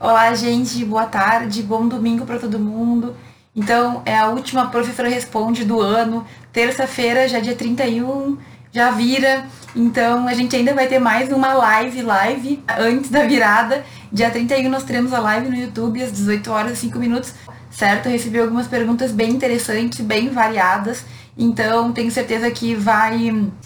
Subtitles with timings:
[0.00, 3.16] Olá, gente, boa tarde, bom domingo para todo mundo.
[3.54, 8.38] Então, é a última Professora Responde do ano, terça-feira, já dia 31,
[8.70, 9.44] já vira.
[9.74, 13.84] Então, a gente ainda vai ter mais uma live, live, antes da virada.
[14.12, 17.34] Dia 31 nós teremos a live no YouTube às 18 horas e 5 minutos,
[17.68, 18.06] certo?
[18.06, 21.04] Eu recebi algumas perguntas bem interessantes, bem variadas.
[21.36, 23.18] Então, tenho certeza que vai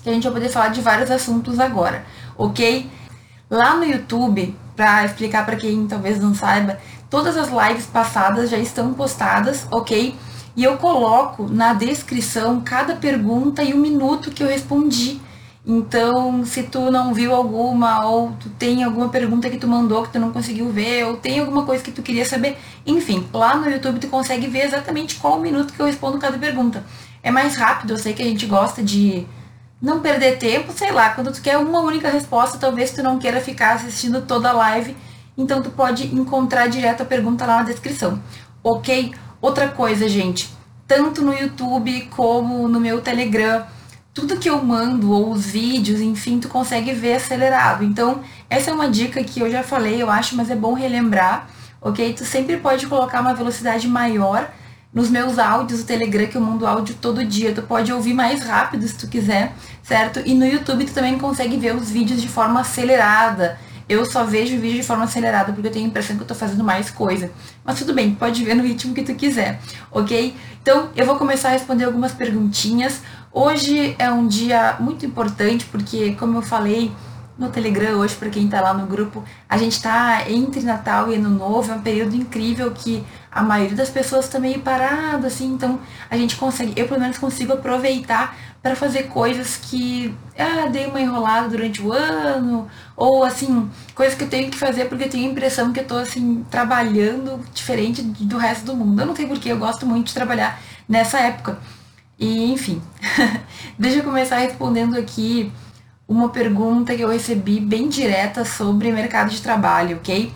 [0.02, 2.06] que a gente vai poder falar de vários assuntos agora,
[2.38, 2.90] ok?
[3.50, 6.79] Lá no YouTube, para explicar para quem talvez não saiba,
[7.11, 10.15] todas as lives passadas já estão postadas, ok?
[10.55, 15.20] E eu coloco na descrição cada pergunta e o minuto que eu respondi.
[15.65, 20.12] Então, se tu não viu alguma, ou tu tem alguma pergunta que tu mandou que
[20.12, 23.70] tu não conseguiu ver, ou tem alguma coisa que tu queria saber, enfim, lá no
[23.70, 26.84] YouTube tu consegue ver exatamente qual o minuto que eu respondo cada pergunta.
[27.23, 29.24] É mais rápido, eu sei que a gente gosta de
[29.82, 33.40] não perder tempo, sei lá, quando tu quer uma única resposta, talvez tu não queira
[33.40, 34.96] ficar assistindo toda a live,
[35.36, 38.23] então tu pode encontrar direto a pergunta lá na descrição,
[38.62, 39.12] ok?
[39.40, 40.54] Outra coisa, gente,
[40.87, 43.66] tanto no YouTube como no meu Telegram,
[44.15, 47.82] tudo que eu mando, ou os vídeos, enfim, tu consegue ver acelerado.
[47.82, 51.48] Então, essa é uma dica que eu já falei, eu acho, mas é bom relembrar,
[51.80, 52.12] ok?
[52.12, 54.48] Tu sempre pode colocar uma velocidade maior
[54.93, 57.54] nos meus áudios do Telegram, que eu mando áudio todo dia.
[57.54, 60.21] Tu pode ouvir mais rápido se tu quiser, certo?
[60.24, 63.59] E no YouTube tu também consegue ver os vídeos de forma acelerada.
[63.88, 66.34] Eu só vejo vídeo de forma acelerada porque eu tenho a impressão que eu tô
[66.34, 67.31] fazendo mais coisa.
[67.65, 69.60] Mas tudo bem, pode ver no ritmo que tu quiser,
[69.91, 70.34] ok?
[70.62, 73.03] Então eu vou começar a responder algumas perguntinhas.
[73.32, 76.93] Hoje é um dia muito importante porque, como eu falei,
[77.38, 79.25] no Telegram hoje, para quem está lá no grupo.
[79.48, 83.75] A gente está entre Natal e Ano Novo, é um período incrível que a maioria
[83.75, 85.81] das pessoas está meio parada, assim, então
[86.11, 91.00] a gente consegue, eu pelo menos consigo aproveitar para fazer coisas que ah, dei uma
[91.00, 95.28] enrolada durante o ano, ou assim, coisas que eu tenho que fazer porque eu tenho
[95.28, 99.00] a impressão que eu estou assim, trabalhando diferente do resto do mundo.
[99.00, 101.59] Eu não sei porquê, eu gosto muito de trabalhar nessa época.
[102.19, 102.81] E enfim,
[103.78, 105.50] deixa eu começar respondendo aqui
[106.06, 110.32] uma pergunta que eu recebi bem direta sobre mercado de trabalho, ok?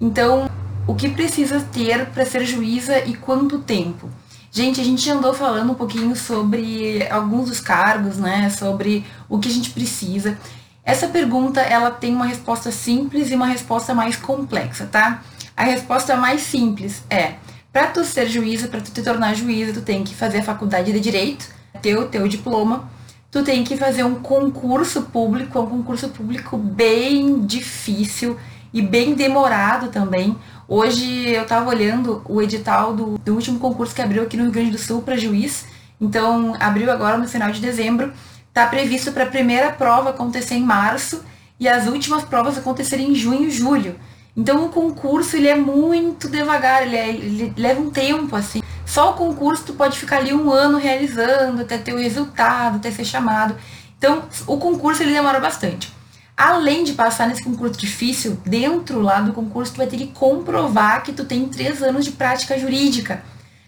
[0.00, 0.50] Então,
[0.86, 4.08] o que precisa ter para ser juíza e quanto tempo?
[4.52, 8.50] Gente, a gente andou falando um pouquinho sobre alguns dos cargos, né?
[8.50, 10.36] Sobre o que a gente precisa.
[10.84, 15.22] Essa pergunta, ela tem uma resposta simples e uma resposta mais complexa, tá?
[15.56, 17.34] A resposta mais simples é:
[17.72, 20.92] para tu ser juíza, para tu te tornar juíza, tu tem que fazer a faculdade
[20.92, 21.46] de direito,
[21.80, 22.90] ter o teu diploma,
[23.30, 28.36] tu tem que fazer um concurso público, é um concurso público bem difícil
[28.72, 30.36] e bem demorado também.
[30.72, 34.52] Hoje eu estava olhando o edital do, do, último concurso que abriu aqui no Rio
[34.52, 35.66] Grande do Sul para juiz,
[36.00, 38.12] então abriu agora no final de dezembro.
[38.46, 41.24] Está previsto para a primeira prova acontecer em março
[41.58, 43.98] e as últimas provas acontecerem em junho e julho.
[44.36, 48.62] Então o concurso ele é muito devagar, ele, é, ele leva um tempo assim.
[48.86, 52.92] Só o concurso tu pode ficar ali um ano realizando até ter o resultado, até
[52.92, 53.56] ser chamado.
[53.98, 55.92] Então o concurso ele demora bastante.
[56.42, 61.02] Além de passar nesse concurso difícil, dentro lá do concurso tu vai ter que comprovar
[61.02, 63.22] que tu tem três anos de prática jurídica.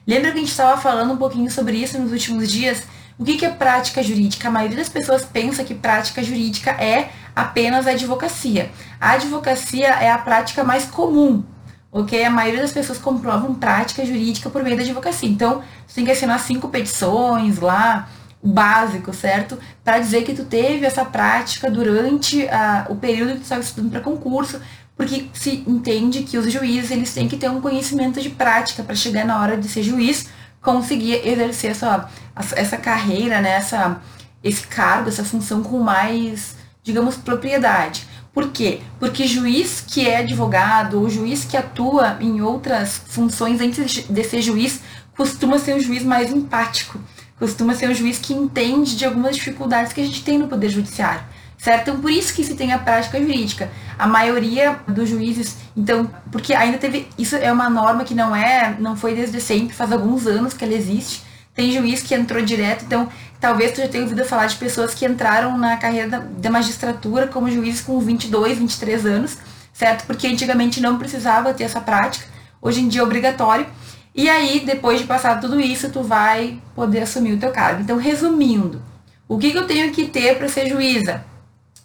[0.07, 2.85] Lembra que a gente estava falando um pouquinho sobre isso nos últimos dias?
[3.19, 4.49] O que, que é prática jurídica?
[4.49, 8.71] A maioria das pessoas pensa que prática jurídica é apenas a advocacia.
[8.99, 11.45] A advocacia é a prática mais comum,
[11.93, 12.25] ok?
[12.25, 15.29] A maioria das pessoas comprovam prática jurídica por meio da advocacia.
[15.29, 18.09] Então, você tem que assinar cinco petições lá,
[18.43, 19.59] básico, certo?
[19.85, 23.91] Para dizer que tu teve essa prática durante a, o período que tu estava estudando
[23.91, 24.61] para concurso,
[24.97, 28.95] porque se entende que os juízes eles têm que ter um conhecimento de prática para
[28.95, 30.29] chegar na hora de ser juiz,
[30.61, 32.09] conseguir exercer essa,
[32.57, 33.53] essa carreira, né?
[33.53, 34.01] essa,
[34.43, 38.07] esse cargo, essa função com mais digamos, propriedade.
[38.33, 38.81] Por quê?
[38.99, 44.43] Porque juiz que é advogado ou juiz que atua em outras funções antes de ser
[44.43, 44.81] juiz
[45.17, 46.99] costuma ser um juiz mais empático,
[47.43, 50.69] costuma ser um juiz que entende de algumas dificuldades que a gente tem no Poder
[50.69, 51.23] Judiciário.
[51.59, 51.83] Certo?
[51.83, 53.69] Então, por isso que se tem a prática jurídica.
[53.99, 58.77] A maioria dos juízes, então, porque ainda teve, isso é uma norma que não é,
[58.79, 61.23] não foi desde sempre, faz alguns anos que ela existe.
[61.53, 63.09] Tem juiz que entrou direto, então
[63.43, 67.27] Talvez tu já tenha ouvido falar de pessoas que entraram na carreira da, da magistratura
[67.27, 69.37] como juízes com 22, 23 anos,
[69.73, 70.07] certo?
[70.07, 72.25] Porque antigamente não precisava ter essa prática,
[72.61, 73.67] hoje em dia é obrigatório.
[74.15, 77.81] E aí, depois de passar tudo isso, tu vai poder assumir o teu cargo.
[77.81, 78.83] Então, resumindo,
[79.27, 81.25] o que, que eu tenho que ter para ser juíza?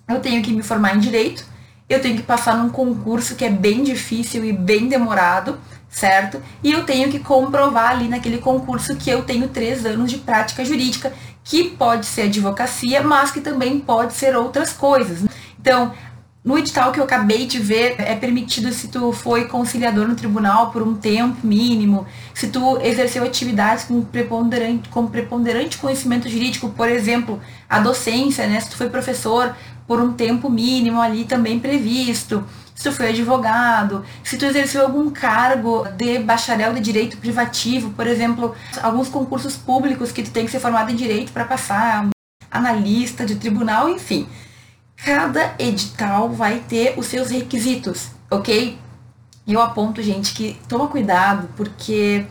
[0.07, 1.45] Eu tenho que me formar em direito,
[1.89, 5.57] eu tenho que passar num concurso que é bem difícil e bem demorado,
[5.89, 6.41] certo?
[6.61, 10.65] E eu tenho que comprovar ali naquele concurso que eu tenho três anos de prática
[10.65, 11.13] jurídica,
[11.43, 15.23] que pode ser advocacia, mas que também pode ser outras coisas.
[15.59, 15.93] Então,
[16.47, 20.71] no edital que eu acabei de ver, é permitido se tu foi conciliador no tribunal
[20.71, 26.87] por um tempo mínimo, se tu exerceu atividades com preponderante, com preponderante conhecimento jurídico, por
[26.87, 28.61] exemplo, a docência, né?
[28.61, 29.53] Se tu foi professor
[29.85, 32.41] por um tempo mínimo ali também previsto,
[32.73, 38.07] se tu foi advogado, se tu exerceu algum cargo de bacharel de direito privativo, por
[38.07, 42.07] exemplo, alguns concursos públicos que tu tem que ser formado em direito para passar,
[42.49, 44.25] analista de tribunal, enfim
[45.03, 48.77] cada edital vai ter os seus requisitos, ok?
[49.47, 52.25] Eu aponto, gente, que toma cuidado, porque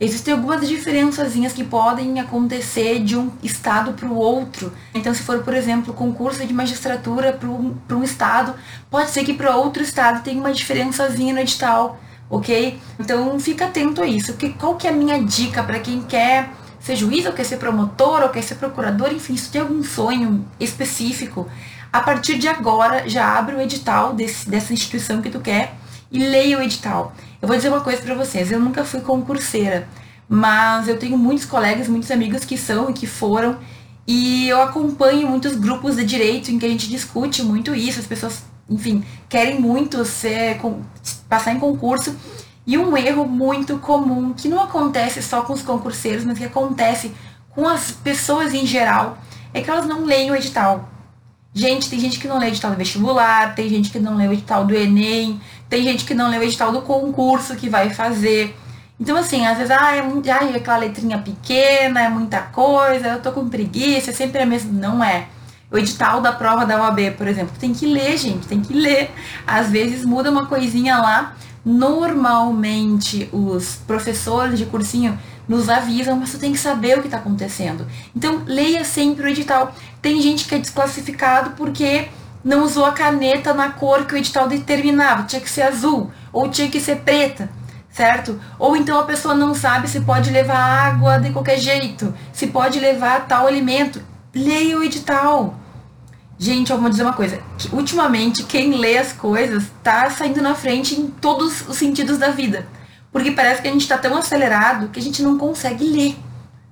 [0.00, 4.72] existem algumas diferençazinhas que podem acontecer de um estado para o outro.
[4.94, 8.54] Então, se for, por exemplo, concurso de magistratura para um, um estado,
[8.90, 12.80] pode ser que para outro estado tenha uma diferençazinha no edital, ok?
[12.98, 14.32] Então, fica atento a isso.
[14.32, 16.50] Que, qual que é a minha dica para quem quer
[16.80, 20.44] ser juiz, ou quer ser promotor, ou quer ser procurador, enfim, se tem algum sonho
[20.58, 21.48] específico,
[21.92, 25.74] a partir de agora, já abre o edital desse, dessa instituição que tu quer
[26.10, 27.14] e leia o edital.
[27.40, 29.88] Eu vou dizer uma coisa para vocês, eu nunca fui concurseira,
[30.28, 33.58] mas eu tenho muitos colegas, muitos amigos que são e que foram,
[34.06, 38.06] e eu acompanho muitos grupos de direito em que a gente discute muito isso, as
[38.06, 40.60] pessoas, enfim, querem muito ser,
[41.28, 42.14] passar em concurso,
[42.66, 47.12] e um erro muito comum, que não acontece só com os concurseiros, mas que acontece
[47.50, 49.18] com as pessoas em geral,
[49.54, 50.88] é que elas não leem o edital.
[51.54, 54.28] Gente, tem gente que não lê o edital do vestibular, tem gente que não lê
[54.28, 57.90] o edital do Enem, tem gente que não lê o edital do concurso que vai
[57.90, 58.56] fazer.
[59.00, 63.22] Então, assim, às vezes, ah, é, ah, é aquela letrinha pequena, é muita coisa, eu
[63.22, 64.72] tô com preguiça, é sempre a mesma.
[64.72, 65.26] Não é.
[65.70, 69.10] O edital da prova da OAB, por exemplo, tem que ler, gente, tem que ler.
[69.46, 71.36] Às vezes muda uma coisinha lá.
[71.64, 75.18] Normalmente, os professores de cursinho
[75.48, 77.86] nos avisam, mas tu tem que saber o que está acontecendo.
[78.14, 79.74] Então, leia sempre o edital.
[80.02, 82.08] Tem gente que é desclassificado porque
[82.44, 85.24] não usou a caneta na cor que o edital determinava.
[85.24, 87.50] Tinha que ser azul ou tinha que ser preta,
[87.90, 88.38] certo?
[88.58, 92.78] Ou então a pessoa não sabe se pode levar água de qualquer jeito, se pode
[92.78, 94.00] levar tal alimento.
[94.34, 95.54] Leia o edital.
[96.38, 97.40] Gente, eu vou dizer uma coisa.
[97.72, 102.64] Ultimamente, quem lê as coisas tá saindo na frente em todos os sentidos da vida.
[103.12, 106.16] Porque parece que a gente está tão acelerado que a gente não consegue ler,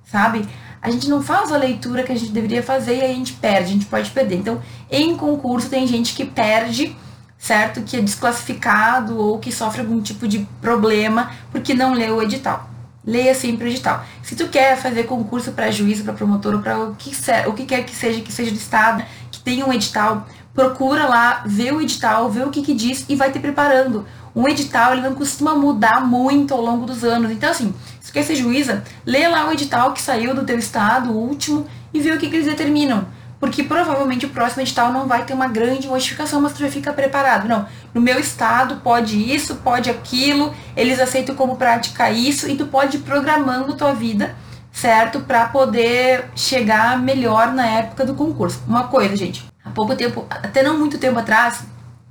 [0.05, 0.47] sabe?
[0.81, 3.33] A gente não faz a leitura que a gente deveria fazer e aí a gente
[3.33, 4.35] perde, a gente pode perder.
[4.35, 6.95] Então, em concurso tem gente que perde,
[7.37, 7.81] certo?
[7.81, 12.69] Que é desclassificado ou que sofre algum tipo de problema porque não leu o edital.
[13.03, 14.03] Leia sempre o edital.
[14.21, 17.11] Se tu quer fazer concurso para juiz, para promotor ou para o que,
[17.47, 21.43] o que quer que seja, que seja do estado, que tenha um edital, procura lá,
[21.45, 24.05] vê o edital, vê o que, que diz e vai te preparando
[24.37, 27.31] um edital ele não costuma mudar muito ao longo dos anos.
[27.31, 31.09] Então, assim, se quer ser juíza, lê lá o edital que saiu do teu estado,
[31.09, 33.07] o último, e vê o que, que eles determinam.
[33.39, 36.93] Porque provavelmente o próximo edital não vai ter uma grande modificação, mas tu já fica
[36.93, 37.47] preparado.
[37.47, 42.67] Não, no meu estado pode isso, pode aquilo, eles aceitam como prática isso, e tu
[42.67, 44.35] pode ir programando tua vida,
[44.71, 45.21] certo?
[45.21, 48.61] Para poder chegar melhor na época do concurso.
[48.67, 51.63] Uma coisa, gente, há pouco tempo, até não muito tempo atrás,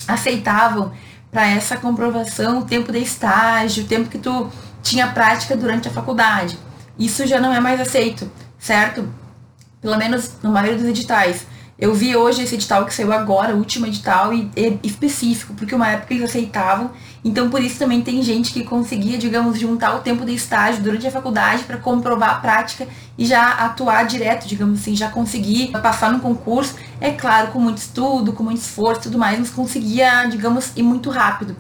[0.08, 0.92] aceitavam
[1.30, 4.50] para essa comprovação o tempo de estágio, o tempo que tu
[4.82, 6.58] tinha prática durante a faculdade.
[6.98, 9.08] Isso já não é mais aceito, certo?
[9.80, 11.46] Pelo menos no maioria dos editais.
[11.78, 15.74] Eu vi hoje esse edital que saiu agora, o último edital, e é específico, porque
[15.74, 16.90] uma época eles aceitavam.
[17.24, 21.06] Então, por isso também tem gente que conseguia, digamos, juntar o tempo de estágio durante
[21.06, 22.86] a faculdade para comprovar a prática
[23.18, 26.76] e já atuar direto, digamos assim, já conseguir passar no concurso.
[27.00, 30.82] É claro, com muito estudo, com muito esforço e tudo mais, mas conseguia, digamos, ir
[30.82, 31.56] muito rápido.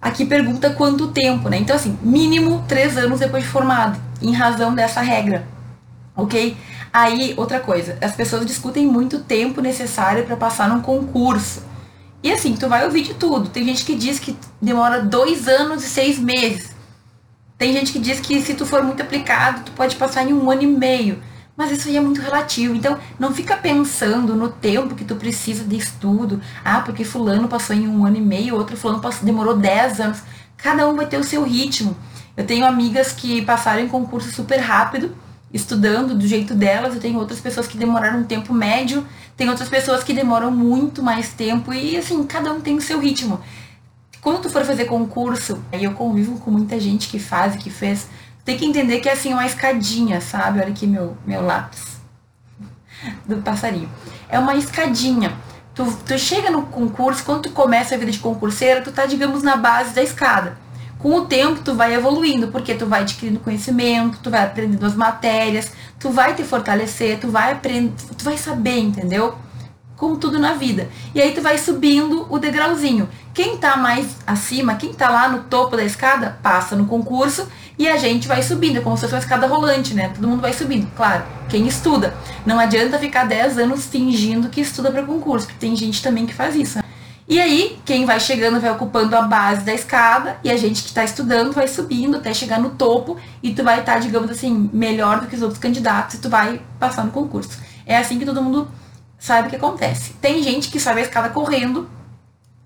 [0.00, 1.58] Aqui pergunta quanto tempo, né?
[1.58, 5.46] Então, assim, mínimo três anos depois de formado, em razão dessa regra,
[6.14, 6.56] ok?
[6.92, 11.62] Aí, outra coisa, as pessoas discutem muito tempo necessário para passar num concurso.
[12.22, 13.48] E assim, tu vai ouvir de tudo.
[13.48, 16.74] Tem gente que diz que demora dois anos e seis meses.
[17.58, 20.50] Tem gente que diz que se tu for muito aplicado, tu pode passar em um
[20.50, 21.22] ano e meio.
[21.56, 22.74] Mas isso aí é muito relativo.
[22.74, 26.40] Então, não fica pensando no tempo que tu precisa de estudo.
[26.64, 30.22] Ah, porque fulano passou em um ano e meio, outro fulano passou, demorou dez anos.
[30.56, 31.96] Cada um vai ter o seu ritmo.
[32.36, 35.16] Eu tenho amigas que passaram em concurso super rápido
[35.52, 39.68] estudando do jeito delas, e tem outras pessoas que demoraram um tempo médio, tem outras
[39.68, 43.40] pessoas que demoram muito mais tempo e assim, cada um tem o seu ritmo.
[44.20, 47.70] Quando tu for fazer concurso, aí eu convivo com muita gente que faz e que
[47.70, 48.08] fez,
[48.44, 50.60] tem que entender que é assim uma escadinha, sabe?
[50.60, 51.96] Olha aqui meu, meu lápis
[53.24, 53.88] do passarinho.
[54.28, 55.36] É uma escadinha.
[55.74, 59.42] Tu, tu chega no concurso, quando tu começa a vida de concurseira, tu tá, digamos,
[59.42, 60.56] na base da escada
[60.98, 64.94] com o tempo tu vai evoluindo, porque tu vai adquirindo conhecimento, tu vai aprendendo as
[64.94, 69.34] matérias, tu vai te fortalecer, tu vai aprender, tu vai saber, entendeu?
[69.96, 70.88] como tudo na vida.
[71.14, 73.08] E aí tu vai subindo o degrauzinho.
[73.32, 77.48] Quem tá mais acima, quem tá lá no topo da escada, passa no concurso
[77.78, 80.10] e a gente vai subindo, é como se fosse uma escada rolante, né?
[80.14, 80.86] Todo mundo vai subindo.
[80.94, 82.14] Claro, quem estuda.
[82.44, 86.34] Não adianta ficar 10 anos fingindo que estuda para concurso, porque tem gente também que
[86.34, 86.78] faz isso.
[86.78, 86.84] Né?
[87.28, 90.88] E aí, quem vai chegando vai ocupando a base da escada e a gente que
[90.88, 94.70] está estudando vai subindo até chegar no topo e tu vai estar, tá, digamos assim,
[94.72, 97.58] melhor do que os outros candidatos e tu vai passar no concurso.
[97.84, 98.70] É assim que todo mundo
[99.18, 100.12] sabe o que acontece.
[100.20, 101.90] Tem gente que sobe a escada correndo,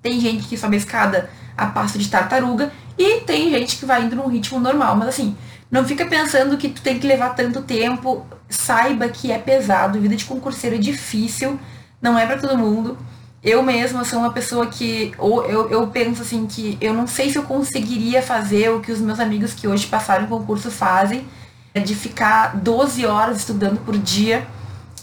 [0.02, 4.04] tem gente que sobe a escada a passo de tartaruga e tem gente que vai
[4.04, 4.94] indo num ritmo normal.
[4.94, 5.34] Mas assim,
[5.70, 8.26] não fica pensando que tu tem que levar tanto tempo.
[8.46, 11.58] Saiba que é pesado, vida de concurseiro é difícil,
[12.02, 12.98] não é para todo mundo.
[13.42, 17.30] Eu mesma sou uma pessoa que, ou eu, eu penso assim, que eu não sei
[17.30, 21.26] se eu conseguiria fazer o que os meus amigos que hoje passaram o concurso fazem,
[21.73, 24.47] é de ficar 12 horas estudando por dia.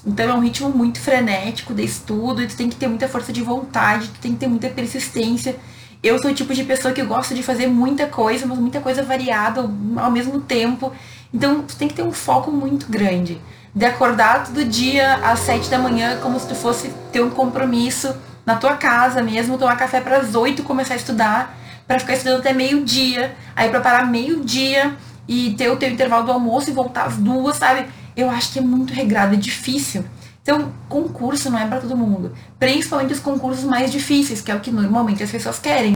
[0.06, 3.34] Então é um ritmo muito frenético de estudo, e tu tem que ter muita força
[3.34, 5.56] de vontade, tu tem que ter muita persistência.
[6.04, 9.02] Eu sou o tipo de pessoa que gosta de fazer muita coisa, mas muita coisa
[9.02, 9.62] variada
[9.96, 10.94] ao mesmo tempo.
[11.34, 13.42] Então tu tem que ter um foco muito grande.
[13.78, 18.12] De acordar todo dia às 7 da manhã como se tu fosse ter um compromisso
[18.44, 21.56] na tua casa mesmo, tomar café para as 8 começar a estudar,
[21.86, 24.96] para ficar estudando até meio-dia, aí para parar meio-dia
[25.28, 27.86] e ter o teu intervalo do almoço e voltar às duas, sabe?
[28.16, 30.04] Eu acho que é muito regrado, é difícil.
[30.42, 32.34] Então, concurso não é para todo mundo.
[32.58, 35.96] Principalmente os concursos mais difíceis, que é o que normalmente as pessoas querem.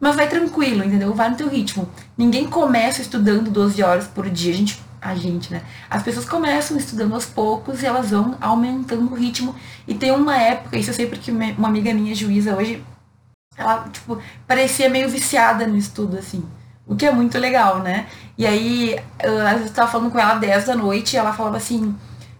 [0.00, 1.12] Mas vai tranquilo, entendeu?
[1.12, 1.90] Vai no teu ritmo.
[2.16, 4.54] Ninguém começa estudando 12 horas por dia.
[4.54, 5.62] A gente a gente, né?
[5.88, 9.54] As pessoas começam estudando aos poucos e elas vão aumentando o ritmo.
[9.86, 12.84] E tem uma época, isso eu sei porque uma amiga minha juíza hoje,
[13.56, 16.44] ela, tipo, parecia meio viciada no estudo, assim.
[16.86, 18.06] O que é muito legal, né?
[18.36, 21.16] E aí, eu, às vezes eu tava falando com ela às 10 da noite e
[21.18, 21.94] ela falava assim,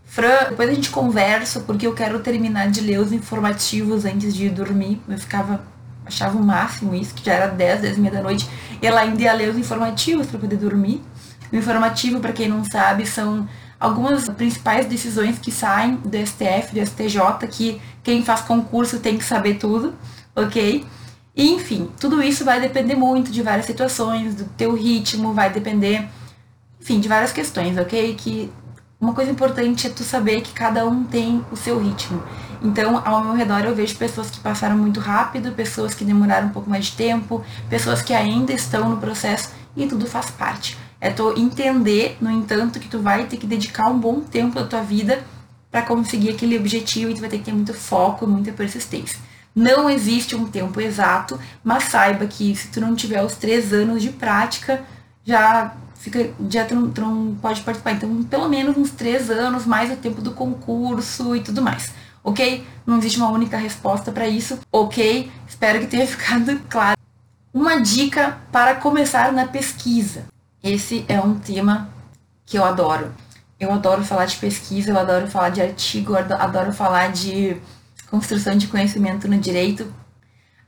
[0.05, 4.49] Fran, depois a gente conversa porque eu quero terminar de ler os informativos antes de
[4.49, 5.01] dormir.
[5.07, 5.61] Eu ficava,
[6.07, 8.49] achava o máximo isso, que já era 10, 10 e meia da noite.
[8.81, 11.03] E ela ainda ia ler os informativos para poder dormir.
[11.53, 16.85] O informativo, para quem não sabe, são algumas principais decisões que saem do STF, do
[16.85, 19.95] STJ, que quem faz concurso tem que saber tudo,
[20.35, 20.85] ok?
[21.35, 26.09] E, enfim, tudo isso vai depender muito de várias situações, do teu ritmo, vai depender,
[26.81, 28.15] enfim, de várias questões, ok?
[28.17, 28.51] Que
[29.01, 32.21] uma coisa importante é tu saber que cada um tem o seu ritmo.
[32.61, 36.51] Então, ao meu redor eu vejo pessoas que passaram muito rápido, pessoas que demoraram um
[36.51, 40.77] pouco mais de tempo, pessoas que ainda estão no processo e tudo faz parte.
[41.01, 44.67] É tu entender, no entanto, que tu vai ter que dedicar um bom tempo da
[44.67, 45.23] tua vida
[45.71, 49.19] para conseguir aquele objetivo e tu vai ter que ter muito foco, muita persistência.
[49.55, 54.03] Não existe um tempo exato, mas saiba que se tu não tiver os três anos
[54.03, 54.85] de prática,
[55.25, 57.93] já fica, já tu tu não pode participar.
[57.93, 61.93] Então, pelo menos uns três anos, mais o tempo do concurso e tudo mais.
[62.23, 62.67] Ok?
[62.87, 64.59] Não existe uma única resposta para isso.
[64.73, 65.31] Ok?
[65.47, 66.97] Espero que tenha ficado claro.
[67.53, 70.27] Uma dica para começar na pesquisa.
[70.63, 71.89] Esse é um tema
[72.45, 73.15] que eu adoro.
[73.61, 77.57] Eu adoro falar de pesquisa, eu adoro falar de artigo, eu adoro falar de
[78.11, 79.93] construção de conhecimento no direito.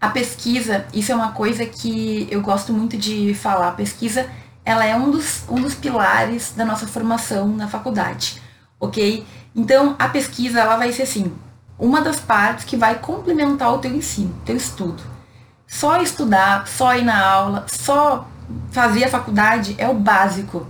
[0.01, 3.69] A pesquisa, isso é uma coisa que eu gosto muito de falar.
[3.69, 4.29] A pesquisa,
[4.65, 8.41] ela é um dos, um dos pilares da nossa formação na faculdade,
[8.79, 9.27] ok?
[9.55, 11.33] Então, a pesquisa, ela vai ser assim,
[11.79, 15.03] uma das partes que vai complementar o teu ensino, teu estudo.
[15.67, 18.27] Só estudar, só ir na aula, só
[18.71, 20.67] fazer a faculdade é o básico.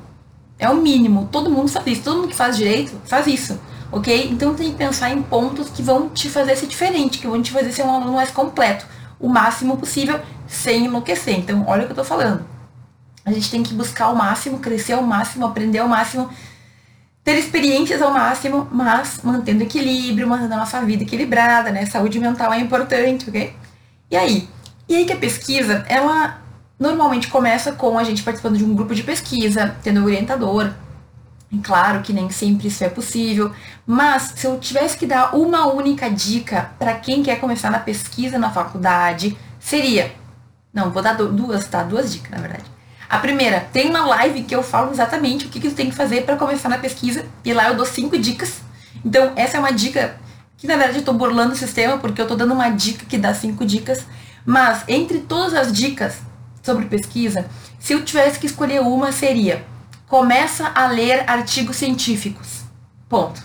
[0.59, 1.29] É o mínimo.
[1.31, 2.03] Todo mundo sabe isso.
[2.03, 3.59] Todo mundo que faz direito faz isso.
[3.93, 4.29] Ok?
[4.31, 7.51] Então tem que pensar em pontos que vão te fazer ser diferente, que vão te
[7.51, 8.87] fazer ser um aluno mais completo.
[9.19, 11.39] O máximo possível, sem enlouquecer.
[11.39, 12.45] Então, olha o que eu tô falando.
[13.25, 16.31] A gente tem que buscar o máximo, crescer ao máximo, aprender ao máximo,
[17.23, 21.85] ter experiências ao máximo, mas mantendo equilíbrio, mantendo a nossa vida equilibrada, né?
[21.85, 23.55] Saúde mental é importante, ok?
[24.11, 24.49] E aí?
[24.89, 26.41] E aí que a pesquisa, ela
[26.81, 30.73] Normalmente começa com a gente participando de um grupo de pesquisa, tendo um orientador.
[31.63, 33.53] Claro que nem sempre isso é possível,
[33.87, 38.39] mas se eu tivesse que dar uma única dica para quem quer começar na pesquisa
[38.39, 40.11] na faculdade, seria.
[40.73, 41.83] Não, vou dar duas, tá?
[41.83, 42.65] Duas dicas, na verdade.
[43.11, 45.97] A primeira, tem uma live que eu falo exatamente o que, que tu tem que
[45.97, 48.63] fazer para começar na pesquisa, e lá eu dou cinco dicas.
[49.05, 50.17] Então, essa é uma dica
[50.57, 53.19] que na verdade eu tô burlando o sistema, porque eu tô dando uma dica que
[53.19, 54.07] dá cinco dicas.
[54.47, 56.30] Mas entre todas as dicas,
[56.71, 57.47] sobre pesquisa,
[57.81, 59.65] se eu tivesse que escolher uma, seria
[60.07, 62.63] começa a ler artigos científicos.
[63.09, 63.45] Ponto.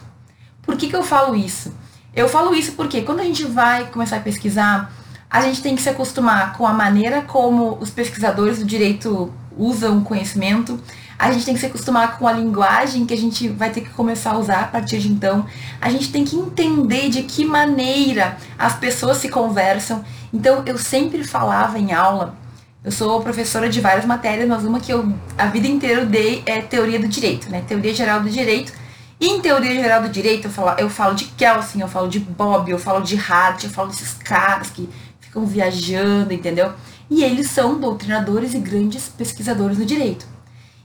[0.63, 1.71] Por que, que eu falo isso?
[2.15, 4.91] Eu falo isso porque quando a gente vai começar a pesquisar,
[5.29, 9.99] a gente tem que se acostumar com a maneira como os pesquisadores do direito usam
[9.99, 10.79] o conhecimento,
[11.17, 13.89] A gente tem que se acostumar com a linguagem que a gente vai ter que
[13.91, 15.45] começar a usar a partir de então.
[15.79, 20.03] A gente tem que entender de que maneira as pessoas se conversam.
[20.33, 22.35] Então, eu sempre falava em aula,
[22.85, 26.61] eu sou professora de várias matérias, mas uma que eu a vida inteira dei é
[26.61, 27.63] teoria do direito, né?
[27.67, 28.71] Teoria geral do direito.
[29.19, 32.19] E em teoria geral do direito, eu falo, eu falo de Kelsen, eu falo de
[32.19, 34.87] Bob, eu falo de Hart, eu falo desses caras que
[35.19, 36.73] ficam viajando, entendeu?
[37.09, 40.27] E eles são doutrinadores e grandes pesquisadores no direito.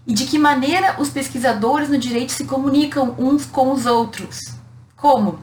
[0.07, 4.55] E de que maneira os pesquisadores no direito se comunicam uns com os outros?
[4.97, 5.39] Como?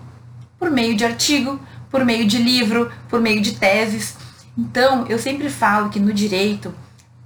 [0.57, 1.59] Por meio de artigo,
[1.91, 4.16] por meio de livro, por meio de teses.
[4.57, 6.73] Então, eu sempre falo que no direito,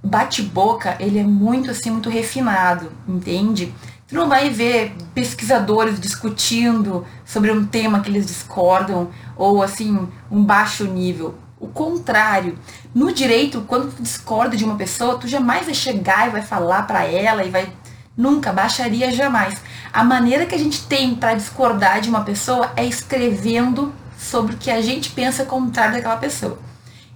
[0.04, 3.72] bate-boca, ele é muito assim, muito refinado, entende?
[4.06, 10.44] Tu não vai ver pesquisadores discutindo sobre um tema que eles discordam ou assim, um
[10.44, 11.34] baixo nível.
[11.58, 12.58] O contrário,
[12.94, 16.82] no direito, quando tu discorda de uma pessoa, tu jamais vai chegar e vai falar
[16.82, 17.72] para ela e vai
[18.14, 19.54] nunca baixaria jamais.
[19.90, 24.58] A maneira que a gente tem para discordar de uma pessoa é escrevendo sobre o
[24.58, 26.58] que a gente pensa contrário daquela pessoa.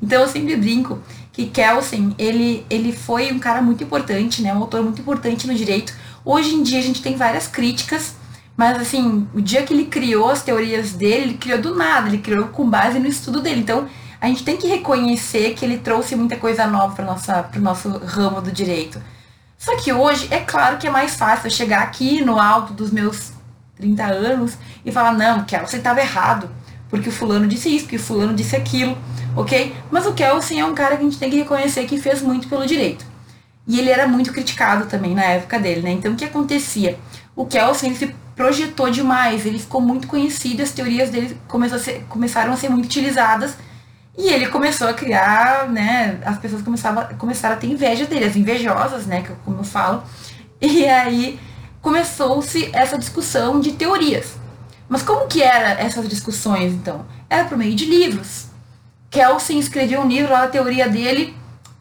[0.03, 0.99] Então eu sempre brinco
[1.33, 5.55] que Kelsen, ele, ele foi um cara muito importante, né, um autor muito importante no
[5.55, 5.93] direito,
[6.27, 8.17] Hoje em dia a gente tem várias críticas,
[8.57, 12.19] mas assim, o dia que ele criou as teorias dele, ele criou do nada, ele
[12.19, 13.61] criou com base no estudo dele.
[13.61, 13.87] Então,
[14.21, 18.43] a gente tem que reconhecer que ele trouxe muita coisa nova para o nosso ramo
[18.43, 19.01] do direito.
[19.57, 23.31] Só que hoje, é claro que é mais fácil chegar aqui no alto dos meus
[23.77, 26.51] 30 anos e falar, não, Kelsen estava errado,
[26.97, 28.97] porque o fulano disse isso, porque o fulano disse aquilo,
[29.37, 29.75] ok?
[29.91, 32.49] Mas o Kelsen é um cara que a gente tem que reconhecer que fez muito
[32.49, 33.05] pelo direito.
[33.67, 35.91] E ele era muito criticado também na época dele, né?
[35.93, 36.99] Então o que acontecia?
[37.35, 42.05] O Kelsen ele se projetou demais, ele ficou muito conhecido, as teorias dele a ser,
[42.09, 43.57] começaram a ser muito utilizadas
[44.17, 46.19] e ele começou a criar, né?
[46.25, 49.25] As pessoas começavam, começaram a ter inveja dele, as invejosas, né?
[49.45, 50.03] Como eu falo.
[50.61, 51.39] E aí
[51.83, 54.46] começou-se essa discussão de teorias.
[54.89, 57.05] Mas como que era essas discussões, então?
[57.29, 58.47] Era por meio de livros.
[59.11, 61.35] Kelsen escreveu um livro, a teoria dele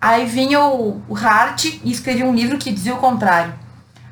[0.05, 3.55] Aí vinha o, o Hart e escrevia um livro que dizia o contrário.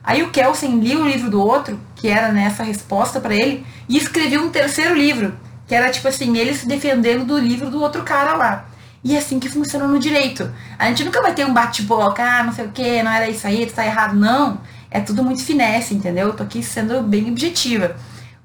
[0.04, 3.64] Aí o Kelsen lia o livro do outro, que era nessa né, resposta para ele,
[3.88, 7.80] e escrevia um terceiro livro, que era tipo assim, ele se defendendo do livro do
[7.80, 8.66] outro cara lá.
[9.04, 10.52] E é assim que funciona no direito.
[10.80, 13.46] A gente nunca vai ter um bate-boca, ah, não sei o que, não era isso
[13.46, 14.16] aí, tá errado.
[14.16, 14.62] Não.
[14.90, 16.30] É tudo muito finesse, entendeu?
[16.30, 17.96] Eu tô aqui sendo bem objetiva.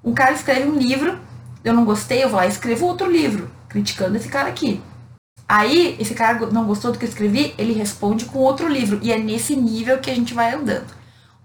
[0.09, 1.19] Um cara escreve um livro,
[1.63, 4.81] eu não gostei, eu vou lá e escrevo outro livro, criticando esse cara aqui.
[5.47, 8.99] Aí, esse cara não gostou do que eu escrevi, ele responde com outro livro.
[9.03, 10.87] E é nesse nível que a gente vai andando.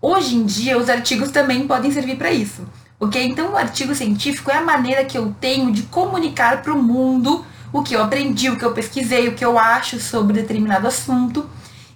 [0.01, 2.61] Hoje em dia, os artigos também podem servir para isso.
[3.01, 3.21] Ok?
[3.21, 7.45] Então, o artigo científico é a maneira que eu tenho de comunicar para o mundo
[7.73, 11.49] o que eu aprendi, o que eu pesquisei, o que eu acho sobre determinado assunto.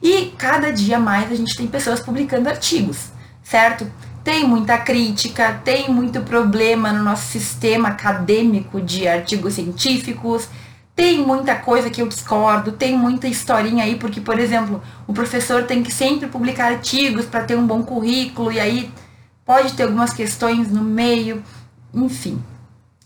[0.04, 3.06] E cada dia mais a gente tem pessoas publicando artigos,
[3.42, 3.90] certo?
[4.28, 10.50] Tem muita crítica, tem muito problema no nosso sistema acadêmico de artigos científicos
[10.98, 15.64] tem muita coisa que eu discordo, tem muita historinha aí, porque, por exemplo, o professor
[15.64, 18.92] tem que sempre publicar artigos para ter um bom currículo, e aí
[19.46, 21.44] pode ter algumas questões no meio,
[21.94, 22.42] enfim.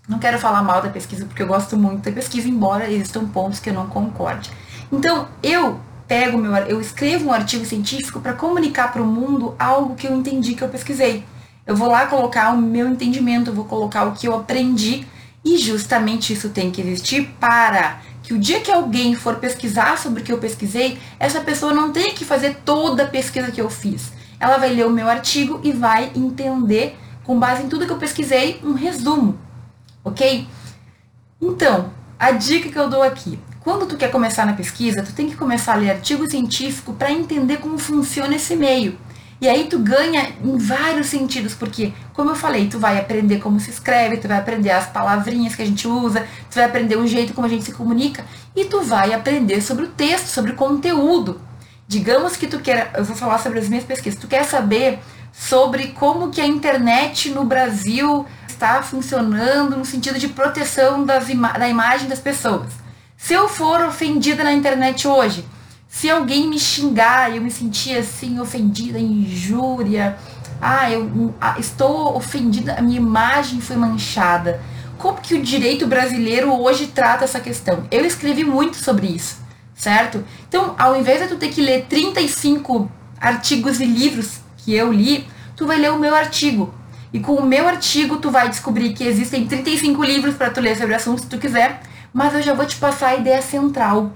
[0.07, 3.59] Não quero falar mal da pesquisa, porque eu gosto muito da pesquisa, embora existam pontos
[3.59, 4.49] que eu não concorde.
[4.89, 5.77] Então, eu
[6.11, 10.13] pego meu, eu escrevo um artigo científico para comunicar para o mundo algo que eu
[10.13, 11.23] entendi que eu pesquisei.
[11.65, 15.07] Eu vou lá colocar o meu entendimento, eu vou colocar o que eu aprendi
[15.41, 20.21] e justamente isso tem que existir para que o dia que alguém for pesquisar sobre
[20.21, 23.69] o que eu pesquisei, essa pessoa não tenha que fazer toda a pesquisa que eu
[23.69, 24.11] fiz.
[24.37, 27.97] Ela vai ler o meu artigo e vai entender, com base em tudo que eu
[27.97, 29.39] pesquisei, um resumo.
[30.03, 30.45] Ok?
[31.41, 33.39] Então, a dica que eu dou aqui.
[33.63, 37.11] Quando tu quer começar na pesquisa, tu tem que começar a ler artigo científico para
[37.11, 38.97] entender como funciona esse meio.
[39.39, 43.59] E aí tu ganha em vários sentidos, porque, como eu falei, tu vai aprender como
[43.59, 47.05] se escreve, tu vai aprender as palavrinhas que a gente usa, tu vai aprender o
[47.05, 50.55] jeito como a gente se comunica, e tu vai aprender sobre o texto, sobre o
[50.55, 51.39] conteúdo.
[51.87, 54.97] Digamos que tu queira, eu vou falar sobre as minhas pesquisas, tu quer saber
[55.31, 61.49] sobre como que a internet no Brasil está funcionando no sentido de proteção das ima
[61.53, 62.80] da imagem das pessoas.
[63.23, 65.45] Se eu for ofendida na internet hoje,
[65.87, 70.17] se alguém me xingar e eu me sentir assim, ofendida, injúria,
[70.59, 74.59] ah, eu ah, estou ofendida, a minha imagem foi manchada.
[74.97, 77.83] Como que o direito brasileiro hoje trata essa questão?
[77.91, 79.37] Eu escrevi muito sobre isso,
[79.75, 80.25] certo?
[80.49, 85.27] Então, ao invés de tu ter que ler 35 artigos e livros que eu li,
[85.55, 86.73] tu vai ler o meu artigo.
[87.13, 90.75] E com o meu artigo, tu vai descobrir que existem 35 livros para tu ler
[90.75, 94.11] sobre o assunto se tu quiser, mas eu já vou te passar a ideia central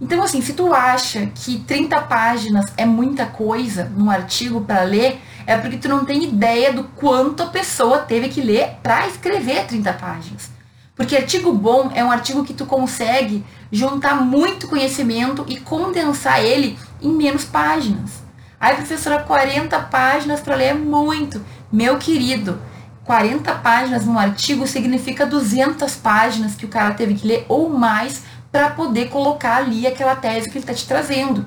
[0.00, 5.20] Então, assim, se tu acha que 30 páginas é muita coisa num artigo para ler,
[5.46, 9.66] é porque tu não tem ideia do quanto a pessoa teve que ler para escrever
[9.66, 10.50] 30 páginas.
[10.96, 16.78] Porque artigo bom é um artigo que tu consegue juntar muito conhecimento e condensar ele
[17.02, 18.22] em menos páginas.
[18.58, 21.42] Aí, professora, 40 páginas para ler é muito.
[21.72, 22.58] Meu querido,
[23.04, 28.22] 40 páginas num artigo significa 200 páginas que o cara teve que ler ou mais
[28.52, 31.46] para poder colocar ali aquela tese que ele está te trazendo.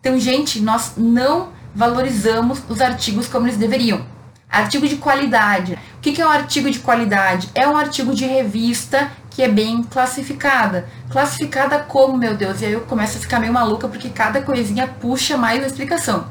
[0.00, 4.04] Então, gente, nós não valorizamos os artigos como eles deveriam.
[4.50, 5.78] Artigo de qualidade.
[5.96, 7.48] O que é um artigo de qualidade?
[7.54, 10.86] É um artigo de revista que é bem classificada.
[11.08, 12.60] Classificada como, meu Deus?
[12.60, 16.26] E aí eu começo a ficar meio maluca porque cada coisinha puxa mais a explicação.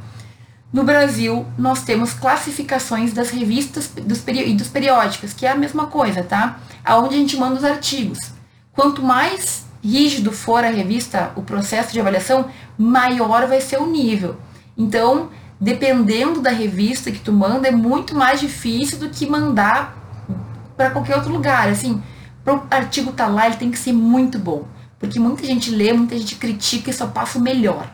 [0.71, 5.87] No Brasil, nós temos classificações das revistas dos e dos periódicos, que é a mesma
[5.87, 6.59] coisa, tá?
[6.83, 8.17] Aonde a gente manda os artigos.
[8.71, 12.45] Quanto mais rígido for a revista, o processo de avaliação,
[12.77, 14.37] maior vai ser o nível.
[14.77, 15.29] Então,
[15.59, 19.97] dependendo da revista que tu manda, é muito mais difícil do que mandar
[20.77, 21.67] para qualquer outro lugar.
[21.67, 22.01] Assim,
[22.45, 24.65] para o artigo tá lá, ele tem que ser muito bom.
[24.97, 27.91] Porque muita gente lê, muita gente critica e só passa o melhor.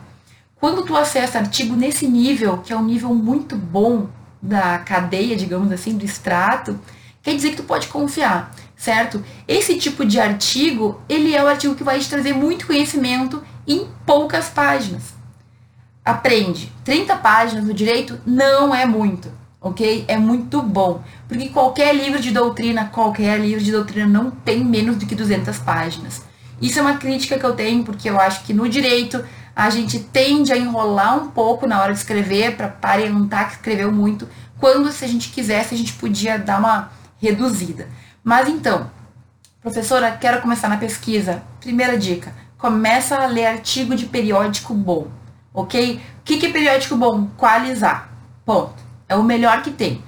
[0.60, 4.08] Quando tu acessa artigo nesse nível, que é um nível muito bom
[4.40, 6.78] da cadeia, digamos assim, do extrato,
[7.22, 9.22] quer dizer que tu pode confiar certo?
[9.46, 13.86] Esse tipo de artigo, ele é o artigo que vai te trazer muito conhecimento em
[14.06, 15.14] poucas páginas.
[16.04, 16.72] Aprende.
[16.84, 20.04] 30 páginas no direito não é muito, ok?
[20.08, 21.02] É muito bom.
[21.26, 25.58] Porque qualquer livro de doutrina, qualquer livro de doutrina não tem menos do que 200
[25.58, 26.22] páginas.
[26.62, 29.22] Isso é uma crítica que eu tenho, porque eu acho que no direito
[29.58, 33.90] a gente tende a enrolar um pouco na hora de escrever, para parentar que escreveu
[33.90, 37.88] muito, quando se a gente quisesse a gente podia dar uma reduzida.
[38.22, 38.88] Mas então,
[39.60, 41.42] professora, quero começar na pesquisa.
[41.58, 45.08] Primeira dica: começa a ler artigo de periódico bom,
[45.52, 46.00] ok?
[46.20, 47.26] O que, é periódico bom?
[47.36, 48.12] Qualizar.
[48.46, 48.80] Ponto.
[49.08, 50.04] É o melhor que tem.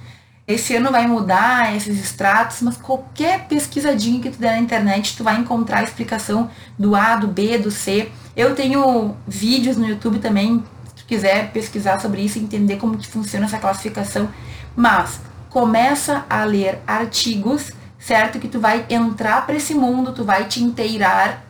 [0.47, 5.25] Esse ano vai mudar esses extratos, mas qualquer pesquisadinha que tu der na internet, tu
[5.25, 8.09] vai encontrar a explicação do A, do B, do C.
[8.35, 10.63] Eu tenho vídeos no YouTube também,
[10.95, 14.29] se quiser pesquisar sobre isso, entender como que funciona essa classificação.
[14.75, 18.39] Mas começa a ler artigos certo?
[18.39, 21.45] Que tu vai entrar para esse mundo, tu vai te inteirar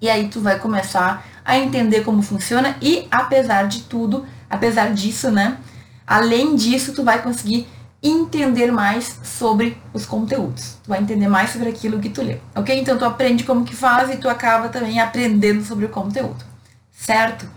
[0.00, 5.30] e aí tu vai começar a entender como funciona e apesar de tudo, apesar disso,
[5.30, 5.58] né?
[6.06, 7.66] Além disso, tu vai conseguir
[8.08, 10.78] entender mais sobre os conteúdos.
[10.82, 12.78] Tu vai entender mais sobre aquilo que tu lê, ok?
[12.78, 16.44] Então tu aprende como que faz e tu acaba também aprendendo sobre o conteúdo,
[16.92, 17.48] certo?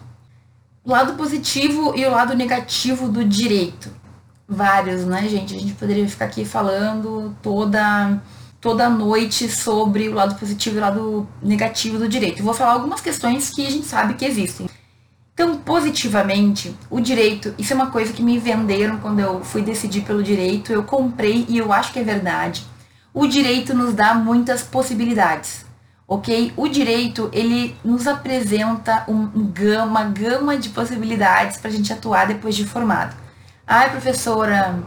[0.83, 3.91] O lado positivo e o lado negativo do direito.
[4.47, 5.55] Vários, né, gente?
[5.55, 8.19] A gente poderia ficar aqui falando toda
[8.59, 12.39] toda noite sobre o lado positivo e o lado negativo do direito.
[12.39, 14.69] Eu vou falar algumas questões que a gente sabe que existem.
[15.39, 20.01] Então, positivamente, o direito, isso é uma coisa que me venderam quando eu fui decidir
[20.01, 22.65] pelo direito, eu comprei e eu acho que é verdade.
[23.13, 25.65] O direito nos dá muitas possibilidades,
[26.05, 26.51] ok?
[26.57, 29.29] O direito, ele nos apresenta um,
[29.87, 33.15] uma gama de possibilidades para a gente atuar depois de formado.
[33.65, 34.77] Ai, professora,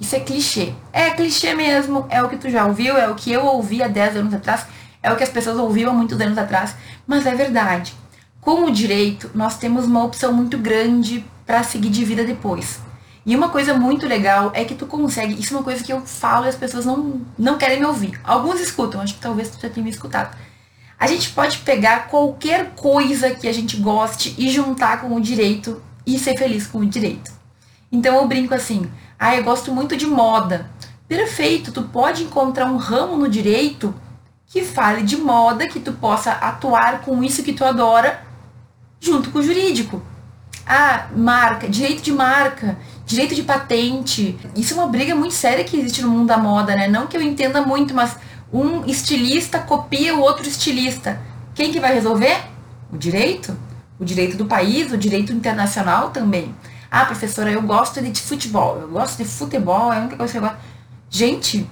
[0.00, 0.72] isso é clichê.
[0.90, 3.88] É clichê mesmo, é o que tu já ouviu, é o que eu ouvi há
[3.88, 4.64] 10 anos atrás,
[5.02, 6.74] é o que as pessoas ouviam há muitos anos atrás,
[7.06, 7.94] mas é verdade.
[8.46, 12.78] Com o direito, nós temos uma opção muito grande para seguir de vida depois.
[13.26, 16.02] E uma coisa muito legal é que tu consegue, isso é uma coisa que eu
[16.02, 18.20] falo e as pessoas não, não querem me ouvir.
[18.22, 20.38] Alguns escutam, acho que talvez tu já tenha me escutado.
[20.96, 25.82] A gente pode pegar qualquer coisa que a gente goste e juntar com o direito
[26.06, 27.32] e ser feliz com o direito.
[27.90, 30.70] Então eu brinco assim, ah, eu gosto muito de moda.
[31.08, 33.92] Perfeito, tu pode encontrar um ramo no direito
[34.46, 38.24] que fale de moda, que tu possa atuar com isso que tu adora,
[39.06, 40.02] junto com o jurídico.
[40.66, 44.36] Ah, marca, direito de marca, direito de patente.
[44.56, 46.88] Isso é uma briga muito séria que existe no mundo da moda, né?
[46.88, 48.16] Não que eu entenda muito, mas
[48.52, 51.20] um estilista copia o outro estilista.
[51.54, 52.36] Quem que vai resolver?
[52.92, 53.56] O direito.
[53.98, 56.54] O direito do país, o direito internacional também.
[56.90, 60.38] Ah, professora, eu gosto de futebol, eu gosto de futebol, é a única coisa que
[60.38, 60.58] eu gosto.
[61.08, 61.68] Gente,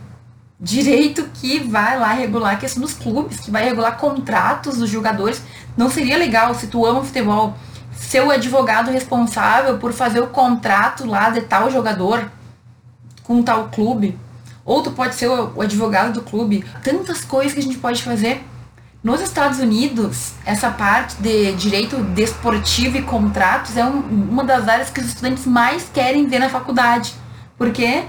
[0.58, 5.42] direito que vai lá regular a questão dos clubes, que vai regular contratos dos jogadores.
[5.76, 7.54] Não seria legal se tu ama futebol
[7.92, 12.30] ser o advogado responsável por fazer o contrato lá de tal jogador
[13.22, 14.18] com tal clube.
[14.64, 16.64] Ou tu pode ser o advogado do clube.
[16.82, 18.42] Tantas coisas que a gente pode fazer
[19.04, 23.98] nos Estados Unidos, essa parte de direito desportivo e contratos é um,
[24.30, 27.12] uma das áreas que os estudantes mais querem ver na faculdade.
[27.58, 28.04] Por quê?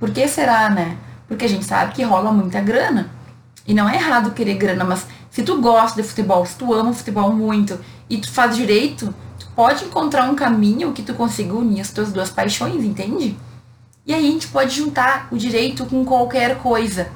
[0.00, 0.96] Por que será, né?
[1.32, 3.08] Porque a gente sabe que rola muita grana.
[3.66, 6.92] E não é errado querer grana, mas Se tu gosta de futebol, se tu ama
[6.92, 11.80] futebol muito e tu faz direito, tu pode encontrar um caminho que tu consiga unir
[11.80, 13.34] as tuas duas paixões, entende?
[14.04, 17.08] E aí a gente pode juntar o direito com qualquer coisa.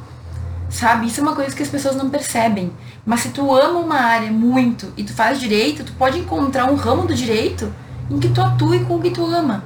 [0.71, 1.09] Sabe?
[1.09, 2.73] Isso é uma coisa que as pessoas não percebem.
[3.05, 6.75] Mas se tu ama uma área muito e tu faz direito, tu pode encontrar um
[6.75, 7.71] ramo do direito
[8.11, 9.63] em que tu atue com o que tu ama.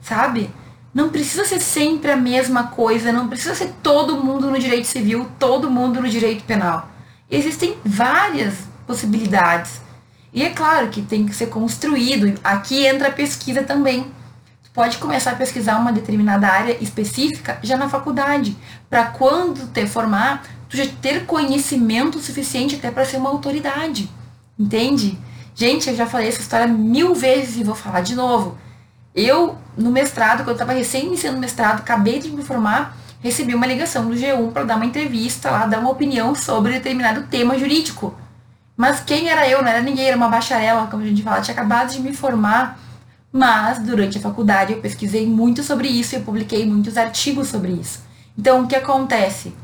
[0.00, 0.48] Sabe?
[0.92, 5.28] Não precisa ser sempre a mesma coisa, não precisa ser todo mundo no direito civil,
[5.38, 6.88] todo mundo no direito penal.
[7.30, 8.54] Existem várias
[8.86, 9.80] possibilidades.
[10.32, 12.38] E é claro que tem que ser construído.
[12.42, 14.10] Aqui entra a pesquisa também
[14.72, 18.56] pode começar a pesquisar uma determinada área específica já na faculdade,
[18.88, 24.08] para quando te formar, tu já ter conhecimento suficiente até para ser uma autoridade.
[24.58, 25.18] Entende?
[25.54, 28.56] Gente, eu já falei essa história mil vezes e vou falar de novo.
[29.14, 33.54] Eu, no mestrado, quando eu estava recém iniciando o mestrado, acabei de me formar, recebi
[33.54, 37.58] uma ligação do G1 para dar uma entrevista lá, dar uma opinião sobre determinado tema
[37.58, 38.14] jurídico.
[38.76, 39.62] Mas quem era eu?
[39.62, 41.40] Não era ninguém, era uma bacharela, como a gente fala.
[41.40, 42.78] Tinha acabado de me formar
[43.32, 48.00] mas durante a faculdade eu pesquisei muito sobre isso e publiquei muitos artigos sobre isso.
[48.36, 49.54] Então o que acontece?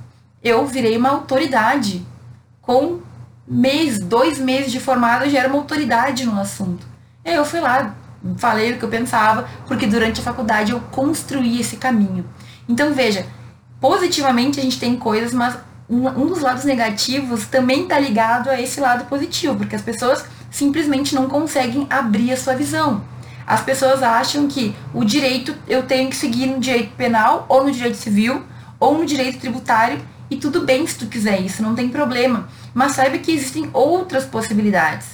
[0.43, 2.05] Eu virei uma autoridade.
[2.63, 3.01] Com
[3.47, 6.87] mês, dois meses de formada, eu já era uma autoridade no assunto.
[7.25, 7.95] Eu fui lá,
[8.37, 12.25] falei o que eu pensava, porque durante a faculdade eu construí esse caminho.
[12.69, 13.27] Então veja,
[13.81, 15.57] positivamente a gente tem coisas, mas
[15.89, 21.15] um, dos lados negativos também está ligado a esse lado positivo, porque as pessoas simplesmente
[21.15, 23.05] não conseguem abrir a sua visão.
[23.47, 27.71] As pessoas acham que o direito eu tenho que seguir no direito penal, ou no
[27.71, 28.43] direito civil,
[28.81, 32.49] ou no direito tributário, e tudo bem se tu quiser isso, não tem problema.
[32.75, 35.07] Mas saiba que existem outras possibilidades.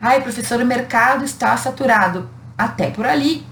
[0.00, 2.28] Ai, professor, o mercado está saturado.
[2.56, 3.44] Até por ali.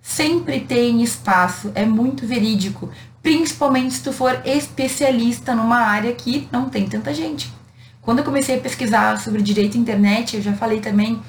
[0.00, 2.90] Sempre tem espaço, é muito verídico.
[3.22, 7.52] Principalmente se tu for especialista numa área que não tem tanta gente.
[8.00, 11.20] Quando eu comecei a pesquisar sobre direito à internet, eu já falei também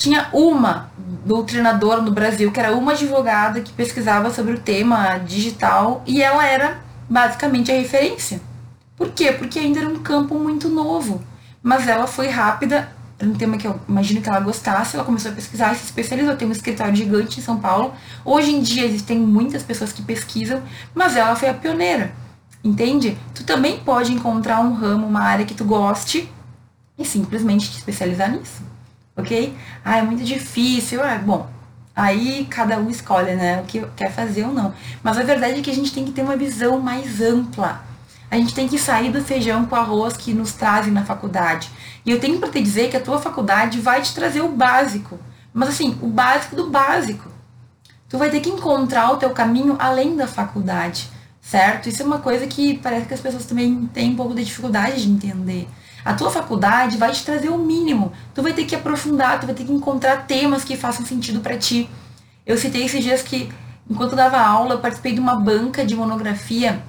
[0.00, 0.90] tinha uma
[1.26, 6.46] doutrinadora no Brasil, que era uma advogada que pesquisava sobre o tema digital e ela
[6.46, 8.40] era basicamente a referência.
[8.96, 9.30] Por quê?
[9.30, 11.22] Porque ainda era um campo muito novo.
[11.62, 12.90] Mas ela foi rápida,
[13.22, 16.36] um tema que eu imagino que ela gostasse, ela começou a pesquisar se especializou.
[16.36, 17.92] Tem um escritório gigante em São Paulo.
[18.24, 20.62] Hoje em dia existem muitas pessoas que pesquisam,
[20.94, 22.12] mas ela foi a pioneira.
[22.62, 23.16] Entende?
[23.34, 26.28] Tu também pode encontrar um ramo, uma área que tu goste
[26.98, 28.70] e simplesmente te especializar nisso
[29.20, 29.54] ok?
[29.84, 31.02] Ah, é muito difícil.
[31.02, 31.48] Ah, bom,
[31.94, 34.74] aí cada um escolhe, né, o que quer fazer ou não.
[35.02, 37.84] Mas a verdade é que a gente tem que ter uma visão mais ampla.
[38.30, 41.68] A gente tem que sair do feijão com arroz que nos trazem na faculdade.
[42.06, 45.18] E eu tenho para te dizer que a tua faculdade vai te trazer o básico.
[45.52, 47.28] Mas assim, o básico do básico.
[48.08, 51.08] Tu vai ter que encontrar o teu caminho além da faculdade,
[51.40, 51.88] certo?
[51.88, 55.02] Isso é uma coisa que parece que as pessoas também têm um pouco de dificuldade
[55.02, 55.68] de entender.
[56.04, 58.12] A tua faculdade vai te trazer o mínimo.
[58.34, 61.58] Tu vai ter que aprofundar, tu vai ter que encontrar temas que façam sentido para
[61.58, 61.90] ti.
[62.46, 63.52] Eu citei esses dias que,
[63.88, 66.82] enquanto eu dava aula, eu participei de uma banca de monografia,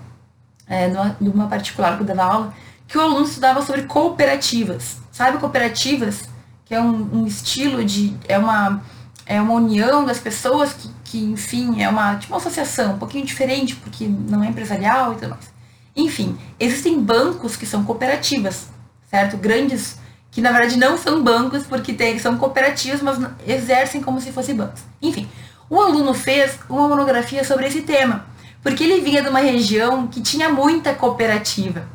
[0.71, 2.53] é, de uma particular que eu dava aula,
[2.87, 4.97] que o aluno estudava sobre cooperativas.
[5.11, 6.23] Sabe cooperativas?
[6.65, 8.17] Que é um, um estilo de.
[8.27, 8.81] é uma,
[9.25, 13.25] é uma união das pessoas que, que, enfim, é uma, tipo uma associação, um pouquinho
[13.25, 15.51] diferente, porque não é empresarial e tudo mais.
[15.95, 18.71] Enfim, existem bancos que são cooperativas
[19.11, 19.35] certo?
[19.35, 19.97] Grandes,
[20.31, 24.55] que na verdade não são bancos, porque tem, são cooperativas, mas exercem como se fossem
[24.55, 24.81] bancos.
[25.01, 25.27] Enfim,
[25.69, 28.25] o aluno fez uma monografia sobre esse tema,
[28.61, 31.87] porque ele vinha de uma região que tinha muita cooperativa.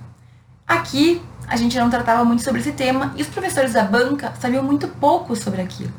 [0.66, 4.62] Aqui, a gente não tratava muito sobre esse tema e os professores da banca sabiam
[4.62, 5.92] muito pouco sobre aquilo.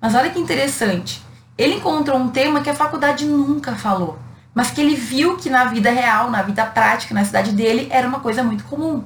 [0.00, 1.22] Mas olha que interessante,
[1.56, 4.18] ele encontrou um tema que a faculdade nunca falou,
[4.54, 8.08] mas que ele viu que na vida real, na vida prática, na cidade dele, era
[8.08, 9.04] uma coisa muito comum.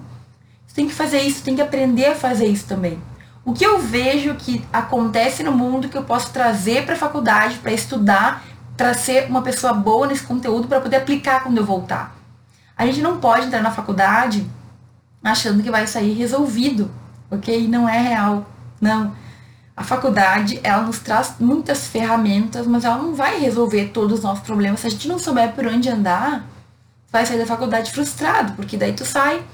[0.66, 2.98] Você tem que fazer isso, tem que aprender a fazer isso também.
[3.44, 7.58] O que eu vejo que acontece no mundo que eu posso trazer para a faculdade,
[7.58, 8.44] para estudar,
[8.82, 12.16] para ser uma pessoa boa nesse conteúdo, para poder aplicar quando eu voltar.
[12.76, 14.44] A gente não pode entrar na faculdade
[15.22, 16.90] achando que vai sair resolvido,
[17.30, 17.68] ok?
[17.68, 18.44] Não é real.
[18.80, 19.14] Não.
[19.76, 24.42] A faculdade, ela nos traz muitas ferramentas, mas ela não vai resolver todos os nossos
[24.42, 24.80] problemas.
[24.80, 26.44] Se a gente não souber por onde andar,
[27.12, 29.44] vai sair da faculdade frustrado, porque daí tu sai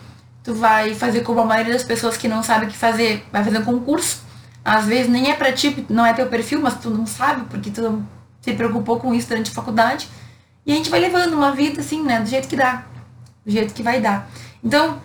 [0.43, 3.45] tu vai fazer como a maioria das pessoas que não sabe o que fazer, vai
[3.45, 4.23] fazer um concurso.
[4.65, 7.71] Às vezes nem é pra ti, não é teu perfil, mas tu não sabe, porque
[7.71, 8.18] tu não
[8.51, 10.09] se preocupou com isso durante a faculdade.
[10.65, 12.85] E a gente vai levando uma vida assim, né, do jeito que dá,
[13.45, 14.31] do jeito que vai dar.
[14.63, 15.01] Então,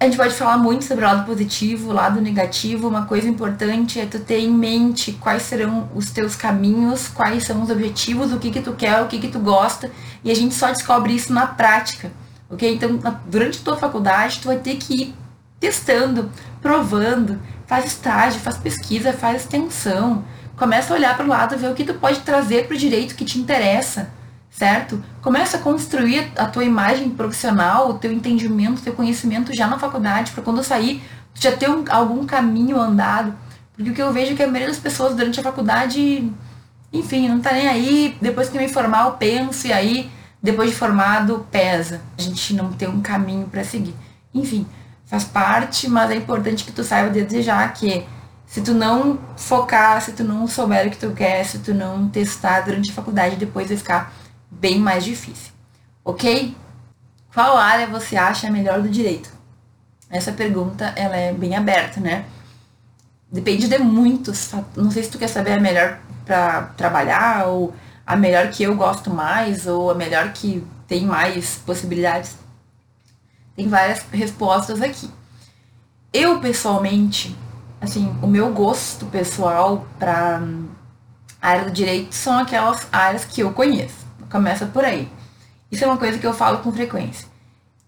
[0.00, 2.88] a gente pode falar muito sobre o lado positivo, o lado negativo.
[2.88, 7.62] Uma coisa importante é tu ter em mente quais serão os teus caminhos, quais são
[7.62, 9.90] os objetivos, o que que tu quer, o que que tu gosta.
[10.24, 12.10] E a gente só descobre isso na prática
[12.52, 12.74] ok?
[12.74, 15.14] Então, durante a tua faculdade, tu vai ter que ir
[15.58, 20.24] testando, provando, faz estágio, faz pesquisa, faz extensão.
[20.62, 23.16] Começa a olhar para o lado, ver o que tu pode trazer para o direito
[23.16, 24.10] que te interessa,
[24.48, 25.04] certo?
[25.20, 29.76] Começa a construir a tua imagem profissional, o teu entendimento, o teu conhecimento já na
[29.76, 31.02] faculdade, para quando sair,
[31.34, 33.34] tu já ter um, algum caminho andado.
[33.74, 36.32] Porque o que eu vejo é que a maioria das pessoas durante a faculdade,
[36.92, 40.76] enfim, não tá nem aí, depois que me formar eu penso, e aí, depois de
[40.76, 42.00] formado, pesa.
[42.16, 43.96] A gente não tem um caminho para seguir.
[44.32, 44.64] Enfim,
[45.06, 48.06] faz parte, mas é importante que tu saiba desejar que
[48.52, 52.06] se tu não focar, se tu não souber o que tu quer, se tu não
[52.06, 54.12] testar durante a faculdade, depois vai ficar
[54.50, 55.52] bem mais difícil.
[56.04, 56.54] Ok?
[57.32, 59.32] Qual área você acha melhor do direito?
[60.10, 62.26] Essa pergunta ela é bem aberta, né?
[63.32, 64.52] Depende de muitos.
[64.76, 67.74] Não sei se tu quer saber a melhor para trabalhar ou
[68.06, 72.36] a melhor que eu gosto mais ou a melhor que tem mais possibilidades.
[73.56, 75.08] Tem várias respostas aqui.
[76.12, 77.34] Eu pessoalmente
[77.82, 80.40] assim, o meu gosto pessoal para
[81.40, 84.06] área do direito são aquelas áreas que eu conheço.
[84.30, 85.10] Começa por aí.
[85.70, 87.26] Isso é uma coisa que eu falo com frequência.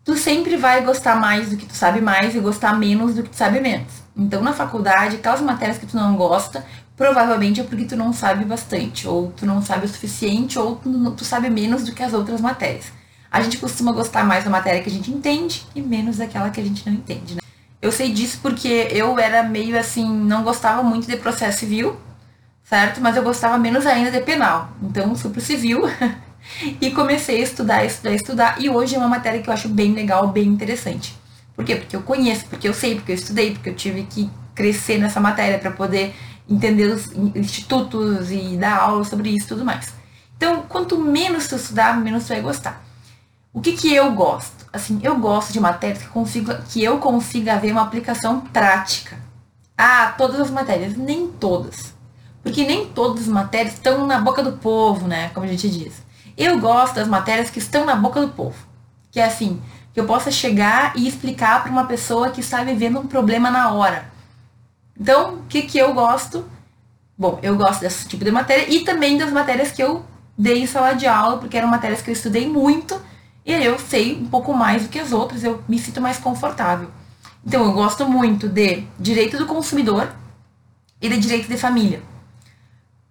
[0.05, 3.31] Tu sempre vai gostar mais do que tu sabe mais e gostar menos do que
[3.31, 4.03] tu sabe menos.
[4.17, 8.45] Então, na faculdade, aquelas matérias que tu não gosta, provavelmente é porque tu não sabe
[8.45, 12.13] bastante, ou tu não sabe o suficiente, ou tu, tu sabe menos do que as
[12.13, 12.93] outras matérias.
[13.31, 16.61] A gente costuma gostar mais da matéria que a gente entende e menos daquela que
[16.61, 17.44] a gente não entende, né?
[17.85, 21.95] Eu sei disso porque eu era meio assim, não gostava muito de processo civil,
[22.65, 22.99] certo?
[22.99, 24.71] Mas eu gostava menos ainda de penal.
[24.83, 25.83] Então fui pro civil
[26.81, 28.57] e comecei a estudar, estudar, estudar.
[28.59, 31.15] E hoje é uma matéria que eu acho bem legal, bem interessante.
[31.55, 31.77] Por quê?
[31.77, 35.21] Porque eu conheço, porque eu sei, porque eu estudei, porque eu tive que crescer nessa
[35.21, 36.15] matéria para poder
[36.49, 39.93] entender os institutos e dar aula sobre isso e tudo mais.
[40.39, 42.83] Então, quanto menos tu estudar, menos tu vai gostar.
[43.55, 44.65] O que que eu gosto?
[44.75, 49.17] assim, eu gosto de matérias que, consigo, que eu consiga ver uma aplicação prática.
[49.79, 51.95] Ah, todas as matérias, nem todas.
[52.43, 55.31] Porque nem todas as matérias estão na boca do povo, né?
[55.33, 56.03] Como a gente diz.
[56.37, 58.57] Eu gosto das matérias que estão na boca do povo.
[59.13, 59.63] Que é assim,
[59.93, 63.73] que eu possa chegar e explicar para uma pessoa que está vivendo um problema na
[63.73, 64.13] hora.
[64.99, 66.45] Então, o que, que eu gosto?
[67.17, 70.05] Bom, eu gosto desse tipo de matéria e também das matérias que eu
[70.37, 73.01] dei em sala de aula, porque eram matérias que eu estudei muito
[73.45, 76.89] e eu sei um pouco mais do que as outras, eu me sinto mais confortável.
[77.47, 80.09] Então eu gosto muito de direito do consumidor
[81.01, 82.03] e de direito de família.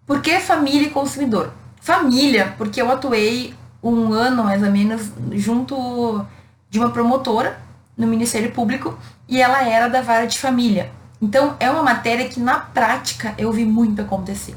[0.05, 1.53] Por que família e consumidor?
[1.79, 6.25] Família, porque eu atuei um ano mais ou menos junto
[6.69, 7.61] de uma promotora
[7.95, 10.91] no Ministério Público e ela era da vara de família.
[11.21, 14.55] Então é uma matéria que na prática eu vi muito acontecer.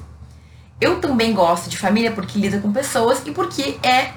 [0.81, 4.13] Eu também gosto de família porque lida com pessoas e porque é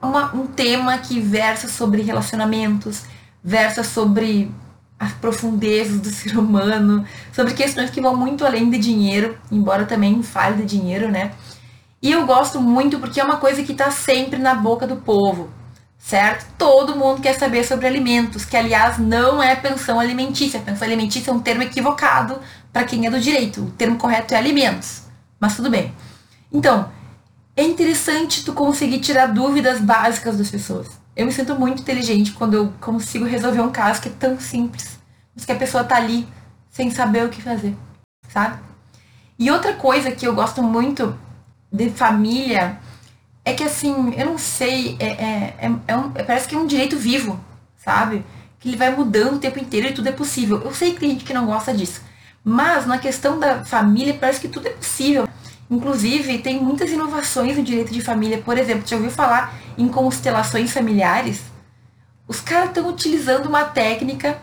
[0.00, 3.04] uma, um tema que versa sobre relacionamentos,
[3.42, 4.50] versa sobre
[4.98, 10.22] as profundezas do ser humano, sobre questões que vão muito além de dinheiro, embora também
[10.22, 11.32] fale de dinheiro, né?
[12.02, 15.50] E eu gosto muito porque é uma coisa que está sempre na boca do povo,
[15.98, 16.46] certo?
[16.56, 20.60] Todo mundo quer saber sobre alimentos, que aliás não é pensão alimentícia.
[20.60, 22.38] Pensão alimentícia é um termo equivocado
[22.72, 23.62] para quem é do direito.
[23.62, 25.02] O termo correto é alimentos,
[25.40, 25.92] mas tudo bem.
[26.52, 26.90] Então,
[27.56, 30.88] é interessante tu conseguir tirar dúvidas básicas das pessoas.
[31.16, 34.98] Eu me sinto muito inteligente quando eu consigo resolver um caso que é tão simples,
[35.34, 36.28] mas que a pessoa tá ali
[36.70, 37.74] sem saber o que fazer,
[38.28, 38.58] sabe?
[39.38, 41.18] E outra coisa que eu gosto muito
[41.72, 42.78] de família
[43.42, 46.66] é que assim, eu não sei, é, é, é, é um, parece que é um
[46.66, 47.40] direito vivo,
[47.78, 48.22] sabe?
[48.60, 50.60] Que ele vai mudando o tempo inteiro e tudo é possível.
[50.62, 52.02] Eu sei que tem gente que não gosta disso.
[52.44, 55.26] Mas na questão da família, parece que tudo é possível.
[55.70, 58.38] Inclusive, tem muitas inovações no direito de família.
[58.38, 61.42] Por exemplo, já ouviu falar em constelações familiares?
[62.28, 64.38] Os caras estão utilizando uma técnica,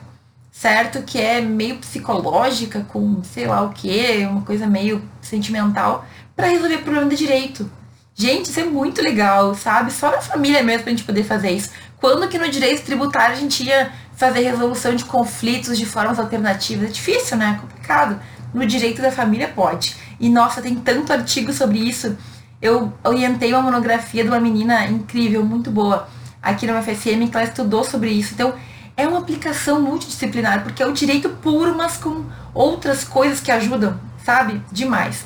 [0.51, 1.01] certo?
[1.03, 6.05] Que é meio psicológica, com sei lá o que, uma coisa meio sentimental,
[6.35, 7.69] para resolver problema de direito.
[8.15, 9.91] Gente, isso é muito legal, sabe?
[9.91, 11.71] Só na família mesmo pra gente poder fazer isso.
[11.97, 16.89] Quando que no direito tributário a gente ia fazer resolução de conflitos de formas alternativas?
[16.89, 17.55] É difícil, né?
[17.57, 18.19] É complicado.
[18.53, 19.95] No direito da família pode.
[20.19, 22.15] E nossa, tem tanto artigo sobre isso.
[22.61, 26.07] Eu orientei uma monografia de uma menina incrível, muito boa,
[26.41, 28.33] aqui no UFSM, que ela estudou sobre isso.
[28.33, 28.53] Então,
[28.95, 33.99] é uma aplicação multidisciplinar, porque é o direito puro, mas com outras coisas que ajudam,
[34.23, 34.61] sabe?
[34.71, 35.25] Demais.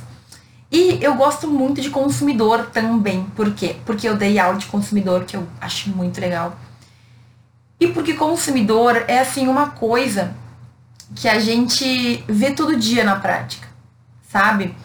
[0.71, 3.25] E eu gosto muito de consumidor também.
[3.35, 3.75] Por quê?
[3.85, 6.57] Porque eu dei aula de consumidor, que eu acho muito legal.
[7.79, 10.33] E porque consumidor é assim uma coisa
[11.15, 13.67] que a gente vê todo dia na prática,
[14.29, 14.75] sabe?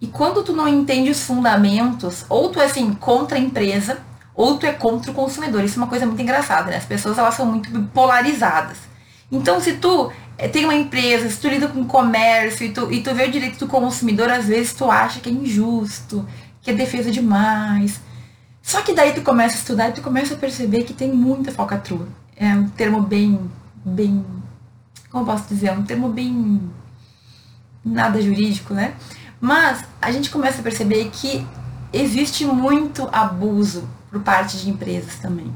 [0.00, 3.98] E quando tu não entende os fundamentos, ou tu é assim contra a empresa,
[4.34, 5.62] ou tu é contra o consumidor.
[5.62, 6.78] Isso é uma coisa muito engraçada, né?
[6.78, 8.78] As pessoas elas são muito polarizadas.
[9.30, 13.02] Então, se tu é, tem uma empresa, se tu lida com comércio e tu, e
[13.02, 16.26] tu vê o direito do consumidor, às vezes tu acha que é injusto,
[16.62, 18.00] que é defesa demais.
[18.62, 21.52] Só que daí tu começa a estudar e tu começa a perceber que tem muita
[21.52, 22.08] falcatrua.
[22.34, 23.38] É um termo bem,
[23.84, 24.24] bem,
[25.10, 26.60] como posso dizer, é um termo bem
[27.84, 28.94] nada jurídico, né?
[29.40, 31.44] Mas a gente começa a perceber que
[31.92, 35.52] existe muito abuso por parte de empresas também.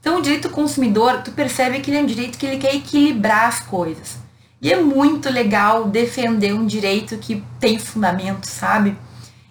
[0.00, 2.74] Então o direito do consumidor, tu percebe que ele é um direito que ele quer
[2.74, 4.18] equilibrar as coisas.
[4.60, 8.96] E é muito legal defender um direito que tem fundamento, sabe?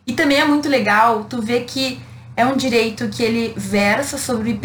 [0.06, 2.00] E também é muito legal tu ver que
[2.36, 4.60] é um direito que ele versa sobre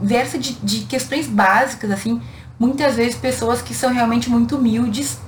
[0.00, 2.20] versa de, de questões básicas, assim,
[2.58, 5.18] muitas vezes pessoas que são realmente muito humildes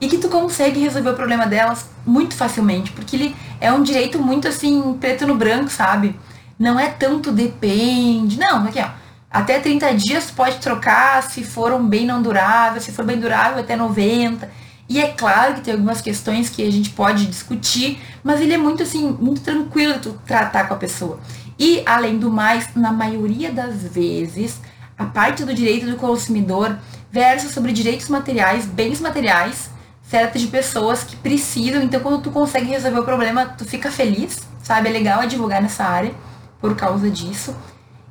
[0.00, 4.18] e que tu consegue resolver o problema delas muito facilmente, porque ele é um direito
[4.18, 6.14] muito assim, preto no branco, sabe?
[6.58, 8.38] Não é tanto depende.
[8.38, 8.88] Não, aqui ó.
[9.30, 13.60] Até 30 dias pode trocar se for um bem não durável, se for bem durável
[13.60, 14.50] até 90.
[14.88, 18.58] E é claro que tem algumas questões que a gente pode discutir, mas ele é
[18.58, 21.20] muito assim, muito tranquilo tu tratar com a pessoa.
[21.58, 24.58] E além do mais, na maioria das vezes,
[24.98, 26.76] a parte do direito do consumidor
[27.10, 29.70] versa sobre direitos materiais, bens materiais,
[30.02, 31.82] certo de pessoas que precisam.
[31.82, 34.88] Então, quando tu consegue resolver o problema, tu fica feliz, sabe?
[34.88, 36.12] É legal advogar nessa área
[36.60, 37.54] por causa disso.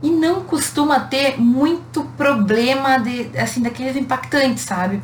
[0.02, 5.02] E não costuma ter muito problema de, assim, daqueles impactantes, sabe?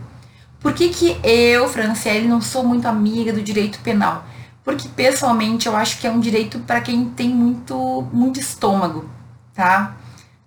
[0.60, 4.24] Por que, que eu, Franciele, não sou muito amiga do direito penal?
[4.64, 9.10] Porque pessoalmente eu acho que é um direito para quem tem muito, muito estômago,
[9.54, 9.98] tá?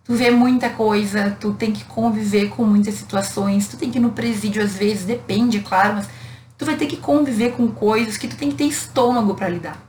[0.07, 4.00] Tu vê muita coisa, tu tem que conviver com muitas situações, tu tem que ir
[4.00, 6.09] no presídio às vezes, depende, claro, mas
[6.57, 9.84] tu vai ter que conviver com coisas que tu tem que ter estômago para lidar.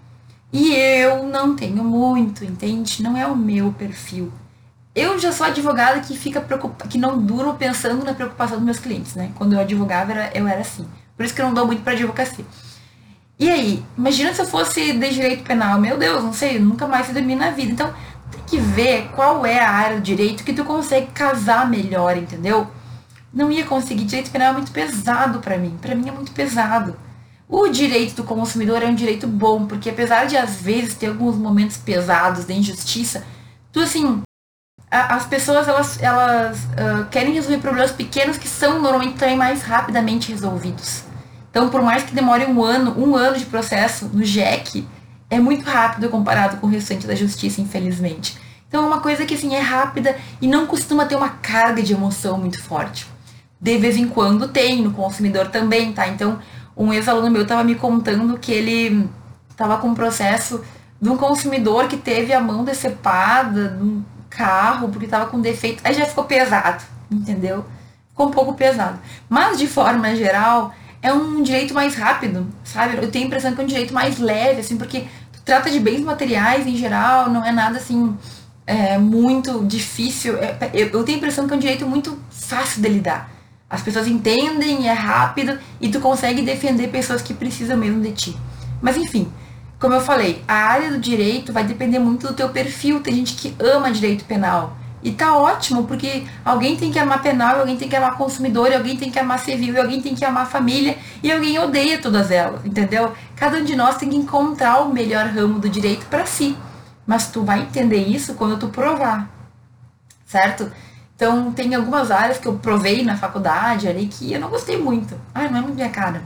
[0.52, 3.04] E eu não tenho muito, entende?
[3.04, 4.32] Não é o meu perfil.
[4.96, 8.80] Eu já sou advogada que fica preocupada, que não durmo pensando na preocupação dos meus
[8.80, 9.32] clientes, né?
[9.36, 10.88] Quando eu advogava, eu era assim.
[11.16, 12.46] Por isso que eu não dou muito para advocacia.
[13.38, 15.80] E aí, imagina se eu fosse de direito penal.
[15.80, 17.72] Meu Deus, não sei, nunca mais se dormir na vida.
[17.72, 17.94] Então,
[18.48, 22.68] que ver qual é a área do direito que tu consegue casar melhor, entendeu?
[23.38, 24.04] não ia conseguir.
[24.06, 25.78] Direito penal é muito pesado para mim.
[25.82, 26.96] Para mim é muito pesado.
[27.48, 31.36] O direito do consumidor é um direito bom, porque apesar de às vezes ter alguns
[31.36, 33.24] momentos pesados de injustiça,
[33.72, 34.22] tu assim,
[34.92, 39.62] a, as pessoas elas, elas uh, querem resolver problemas pequenos que são normalmente também mais
[39.62, 41.04] rapidamente resolvidos.
[41.50, 44.86] Então, por mais que demore um ano, um ano de processo no JEC,
[45.30, 48.38] é muito rápido comparado com o restante da justiça, infelizmente.
[48.68, 51.94] Então, é uma coisa que assim é rápida e não costuma ter uma carga de
[51.94, 53.08] emoção muito forte
[53.60, 56.08] de vez em quando tem, no consumidor também, tá?
[56.08, 56.40] Então,
[56.76, 59.10] um ex-aluno meu estava me contando que ele
[59.50, 60.64] estava com um processo
[61.02, 65.82] de um consumidor que teve a mão decepada de um carro porque estava com defeito.
[65.84, 67.66] Aí já ficou pesado, entendeu?
[68.10, 69.00] Ficou um pouco pesado.
[69.28, 72.98] Mas, de forma geral, é um direito mais rápido, sabe?
[72.98, 75.06] Eu tenho a impressão que é um direito mais leve, assim, porque
[75.46, 78.16] trata de bens materiais em geral, não é nada assim
[78.68, 80.38] é, muito difícil.
[80.38, 83.32] É, eu, eu tenho a impressão que é um direito muito fácil de lidar.
[83.70, 88.38] As pessoas entendem, é rápido e tu consegue defender pessoas que precisam mesmo de ti.
[88.82, 89.32] Mas enfim,
[89.80, 93.00] como eu falei, a área do direito vai depender muito do teu perfil.
[93.00, 94.78] Tem gente que ama direito penal.
[95.04, 98.98] E tá ótimo, porque alguém tem que amar penal, alguém tem que amar consumidor, alguém
[98.98, 103.14] tem que amar civil, alguém tem que amar família, e alguém odeia todas elas, entendeu?
[103.36, 106.58] Cada um de nós tem que encontrar o melhor ramo do direito para si.
[107.06, 109.30] Mas tu vai entender isso quando tu provar,
[110.26, 110.70] certo?
[111.16, 115.20] Então, tem algumas áreas que eu provei na faculdade ali que eu não gostei muito.
[115.34, 116.22] Ai, não é muito minha cara.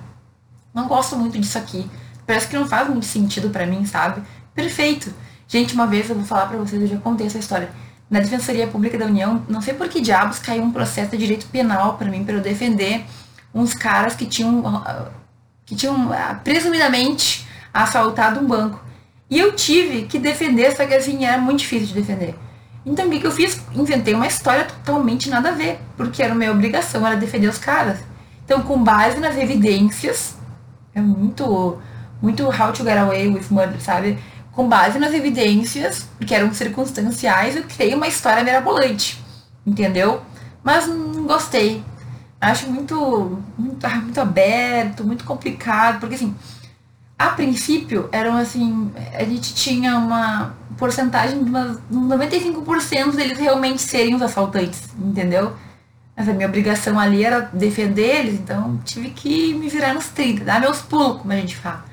[0.74, 1.90] Não gosto muito disso aqui.
[2.26, 4.22] Parece que não faz muito sentido para mim, sabe?
[4.54, 5.14] Perfeito.
[5.48, 7.70] Gente, uma vez eu vou falar para vocês, eu já contei essa história.
[8.12, 11.46] Na Defensoria Pública da União, não sei por que diabos caiu um processo de direito
[11.48, 13.06] penal para mim, para eu defender
[13.56, 14.62] uns caras que tinham,
[15.66, 18.84] que tinham ah, presumidamente assaltado um banco.
[19.30, 22.36] E eu tive que defender, só que assim, era muito difícil de defender.
[22.86, 23.62] Então o que, que eu fiz?
[23.74, 28.00] Inventei uma história totalmente nada a ver, porque era minha obrigação, era defender os caras.
[28.44, 30.36] Então, com base nas evidências,
[30.94, 31.80] é muito,
[32.22, 34.20] muito how to get away with murder, sabe?
[34.52, 39.24] Com base nas evidências, que eram circunstanciais, eu criei uma história mirabolante,
[39.66, 40.22] entendeu?
[40.64, 41.84] Mas não gostei.
[42.40, 46.36] Acho muito, muito, ah, muito aberto, muito complicado, porque assim,
[47.18, 54.16] a princípio, eram assim, a gente tinha uma porcentagem de umas 95% deles realmente serem
[54.16, 55.56] os assaltantes, entendeu?
[56.18, 60.44] Mas a minha obrigação ali era defender eles, então tive que me virar nos 30,
[60.44, 61.86] dar meus pulos, como a gente fala.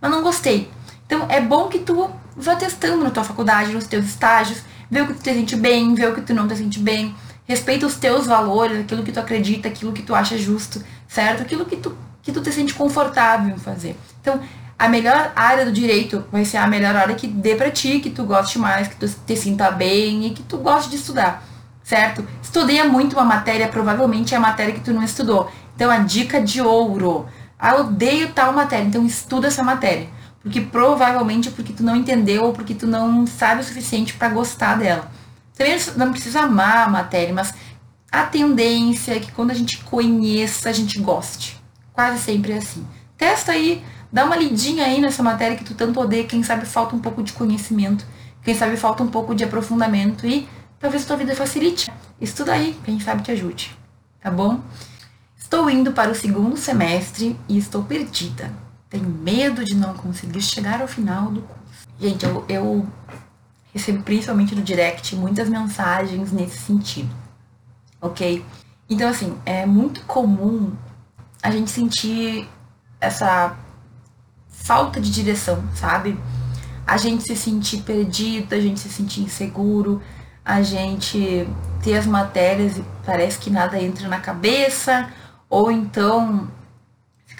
[0.00, 0.68] Mas não gostei.
[1.12, 5.06] Então é bom que tu vá testando na tua faculdade, nos teus estágios, vê o
[5.06, 7.96] que tu te sente bem, vê o que tu não te sente bem, respeita os
[7.96, 11.42] teus valores, aquilo que tu acredita, aquilo que tu acha justo, certo?
[11.42, 13.94] Aquilo que tu, que tu te sente confortável em fazer.
[14.22, 14.40] Então,
[14.78, 18.08] a melhor área do direito vai ser a melhor área que dê para ti, que
[18.08, 21.44] tu goste mais, que tu te sinta bem e que tu goste de estudar,
[21.84, 22.26] certo?
[22.42, 25.50] Estudei muito uma matéria, provavelmente é a matéria que tu não estudou.
[25.76, 27.26] Então, a dica de ouro.
[27.58, 30.08] Ah, eu odeio tal matéria, então estuda essa matéria.
[30.42, 34.28] Porque provavelmente é porque tu não entendeu ou porque tu não sabe o suficiente para
[34.28, 35.10] gostar dela.
[35.56, 37.54] Também não precisa amar a matéria, mas
[38.10, 41.62] a tendência é que quando a gente conheça, a gente goste.
[41.92, 42.86] Quase sempre é assim.
[43.16, 46.96] Testa aí, dá uma lidinha aí nessa matéria que tu tanto odeia, quem sabe falta
[46.96, 48.04] um pouco de conhecimento,
[48.42, 50.48] quem sabe falta um pouco de aprofundamento e
[50.80, 51.90] talvez tua vida facilite.
[52.20, 53.76] Estuda aí, quem sabe te ajude.
[54.20, 54.60] Tá bom?
[55.36, 58.61] Estou indo para o segundo semestre e estou perdida.
[58.92, 61.88] Tenho medo de não conseguir chegar ao final do curso.
[61.98, 62.86] Gente, eu, eu
[63.72, 67.08] recebo principalmente no direct muitas mensagens nesse sentido,
[68.02, 68.44] ok?
[68.90, 70.74] Então, assim, é muito comum
[71.42, 72.46] a gente sentir
[73.00, 73.56] essa
[74.50, 76.20] falta de direção, sabe?
[76.86, 80.02] A gente se sentir perdido, a gente se sentir inseguro,
[80.44, 81.48] a gente
[81.82, 85.08] ter as matérias e parece que nada entra na cabeça,
[85.48, 86.46] ou então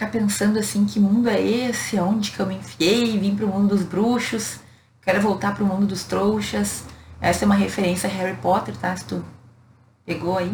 [0.03, 1.96] ficar pensando assim, que mundo é esse?
[1.96, 3.18] Aonde que eu me enfiei?
[3.18, 4.59] Vim pro mundo dos bruxos,
[5.00, 6.84] quero voltar pro mundo dos trouxas.
[7.20, 8.94] Essa é uma referência a Harry Potter, tá?
[8.96, 9.24] Se tu
[10.05, 10.53] pegou aí.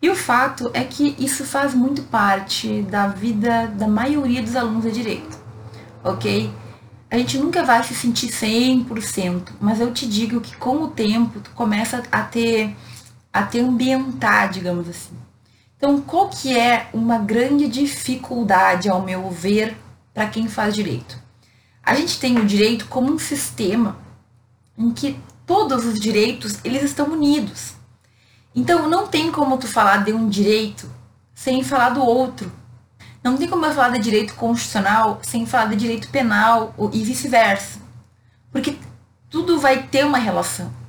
[0.00, 4.84] E o fato é que isso faz muito parte da vida da maioria dos alunos
[4.84, 5.36] de direito,
[6.04, 6.52] ok?
[7.10, 11.40] A gente nunca vai se sentir 100%, mas eu te digo que com o tempo
[11.40, 12.76] tu começa a ter
[13.32, 15.23] a te ambientar, digamos assim.
[15.76, 19.76] Então, qual que é uma grande dificuldade, ao meu ver,
[20.12, 21.18] para quem faz direito?
[21.82, 23.98] A gente tem o direito como um sistema
[24.78, 27.74] em que todos os direitos eles estão unidos.
[28.54, 30.88] Então, não tem como tu falar de um direito
[31.34, 32.50] sem falar do outro.
[33.22, 37.80] Não tem como eu falar de direito constitucional sem falar de direito penal e vice-versa.
[38.52, 38.78] Porque
[39.28, 40.83] tudo vai ter uma relação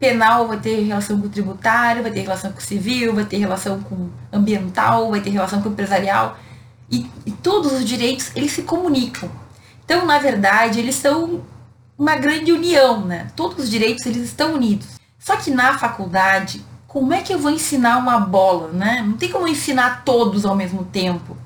[0.00, 3.36] penal vai ter relação com o tributário, vai ter relação com o civil, vai ter
[3.36, 6.38] relação com ambiental, vai ter relação com o empresarial.
[6.90, 9.30] E, e todos os direitos, eles se comunicam.
[9.84, 11.42] Então, na verdade, eles são
[11.98, 13.30] uma grande união, né?
[13.36, 14.98] Todos os direitos, eles estão unidos.
[15.18, 19.04] Só que na faculdade, como é que eu vou ensinar uma bola, né?
[19.06, 21.36] Não tem como ensinar todos ao mesmo tempo.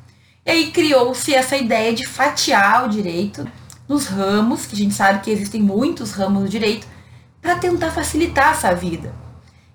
[0.47, 3.47] E aí criou-se essa ideia de fatiar o direito
[3.89, 6.87] nos ramos, que a gente sabe que existem muitos ramos do direito,
[7.45, 9.15] para tentar facilitar essa vida.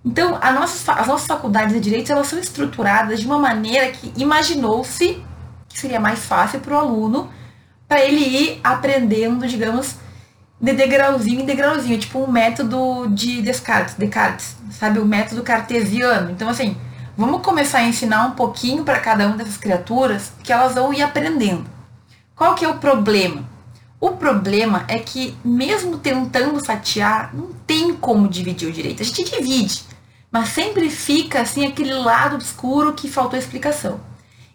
[0.04, 5.24] Então, nossa, as nossas faculdades de direito elas são estruturadas de uma maneira que imaginou-se
[5.68, 7.30] que seria mais fácil para o aluno
[7.88, 9.98] para ele ir aprendendo, digamos,
[10.60, 16.32] de degrauzinho em degrauzinho, tipo um método de Descartes, Descartes, sabe, o método cartesiano.
[16.32, 16.76] Então, assim,
[17.16, 21.04] vamos começar a ensinar um pouquinho para cada uma dessas criaturas que elas vão ir
[21.04, 21.66] aprendendo.
[22.36, 23.44] Qual que é o problema?
[24.00, 29.02] O problema é que, mesmo tentando fatiar, não tem como dividir o direito.
[29.02, 29.84] A gente divide,
[30.32, 34.00] mas sempre fica assim aquele lado obscuro que faltou explicação.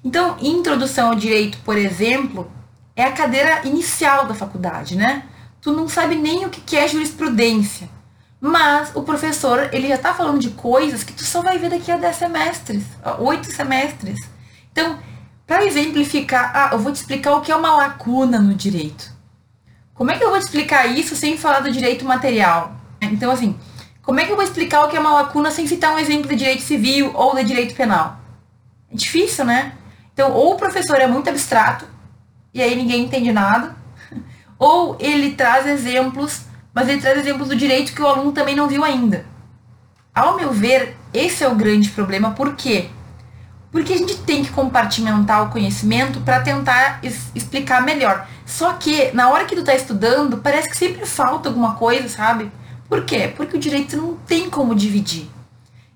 [0.03, 2.51] Então, introdução ao direito, por exemplo,
[2.97, 5.25] é a cadeira inicial da faculdade, né?
[5.61, 7.89] Tu não sabe nem o que é jurisprudência.
[8.41, 11.91] Mas o professor, ele já está falando de coisas que tu só vai ver daqui
[11.91, 12.85] a 10 semestres,
[13.19, 14.21] oito semestres.
[14.71, 14.99] Então,
[15.47, 19.14] para exemplificar, ah, eu vou te explicar o que é uma lacuna no direito.
[19.95, 22.73] Como é que eu vou explicar isso sem falar do direito material?
[23.01, 23.57] Então, assim,
[24.03, 26.29] como é que eu vou explicar o que é uma lacuna sem citar um exemplo
[26.29, 28.19] de direito civil ou de direito penal?
[28.93, 29.75] É difícil, né?
[30.13, 31.87] Então, ou o professor é muito abstrato,
[32.53, 33.77] e aí ninguém entende nada,
[34.59, 36.43] ou ele traz exemplos,
[36.73, 39.25] mas ele traz exemplos do direito que o aluno também não viu ainda.
[40.13, 42.91] Ao meu ver, esse é o grande problema, por quê?
[43.75, 47.01] Porque a gente tem que compartimentar o conhecimento para tentar
[47.35, 48.25] explicar melhor.
[48.47, 52.53] Só que na hora que tu tá estudando, parece que sempre falta alguma coisa, sabe?
[52.89, 53.33] Por quê?
[53.37, 55.29] Porque o direito não tem como dividir.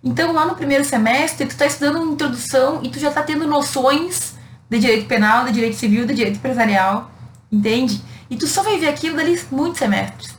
[0.02, 3.46] Então, lá no primeiro semestre, tu tá estudando uma introdução e tu já tá tendo
[3.46, 4.34] noções
[4.68, 7.08] de direito penal, de direito civil, de direito empresarial,
[7.50, 8.02] entende?
[8.28, 10.36] E tu só vai ver aquilo dali muitos semestres.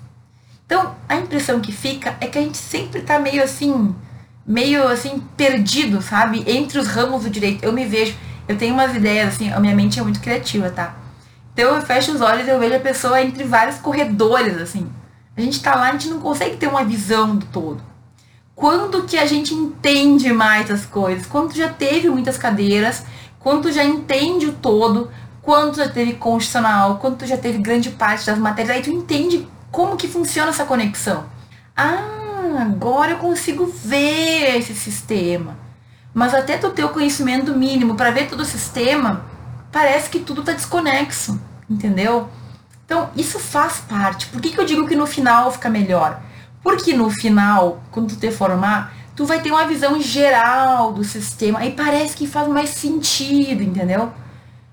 [0.65, 3.95] Então, a impressão que fica é que a gente sempre tá meio assim,
[4.49, 6.43] meio assim, perdido, sabe?
[6.47, 7.63] Entre os ramos do direito.
[7.63, 8.15] Eu me vejo,
[8.47, 10.95] eu tenho umas ideias, assim, a minha mente é muito criativa, tá?
[11.53, 14.89] Então eu fecho os olhos e eu vejo a pessoa entre vários corredores, assim.
[15.37, 17.79] A gente tá lá, a gente não consegue ter uma visão do todo.
[18.55, 21.27] Quando que a gente entende mais as coisas?
[21.27, 23.05] Quando já teve muitas cadeiras,
[23.39, 25.11] quando já entende o todo,
[25.43, 29.95] quando já teve constitucional, quando já teve grande parte das matérias, aí tu entende como
[29.95, 31.25] que funciona essa conexão.
[31.77, 32.18] Ah,
[32.59, 35.57] agora eu consigo ver esse sistema.
[36.13, 39.25] Mas até tu ter o conhecimento mínimo para ver todo o sistema,
[39.71, 42.27] parece que tudo tá desconexo, entendeu?
[42.85, 44.27] Então, isso faz parte.
[44.27, 46.19] Por que, que eu digo que no final fica melhor?
[46.63, 51.59] Porque no final, quando tu te formar, tu vai ter uma visão geral do sistema.
[51.59, 54.11] Aí parece que faz mais sentido, entendeu?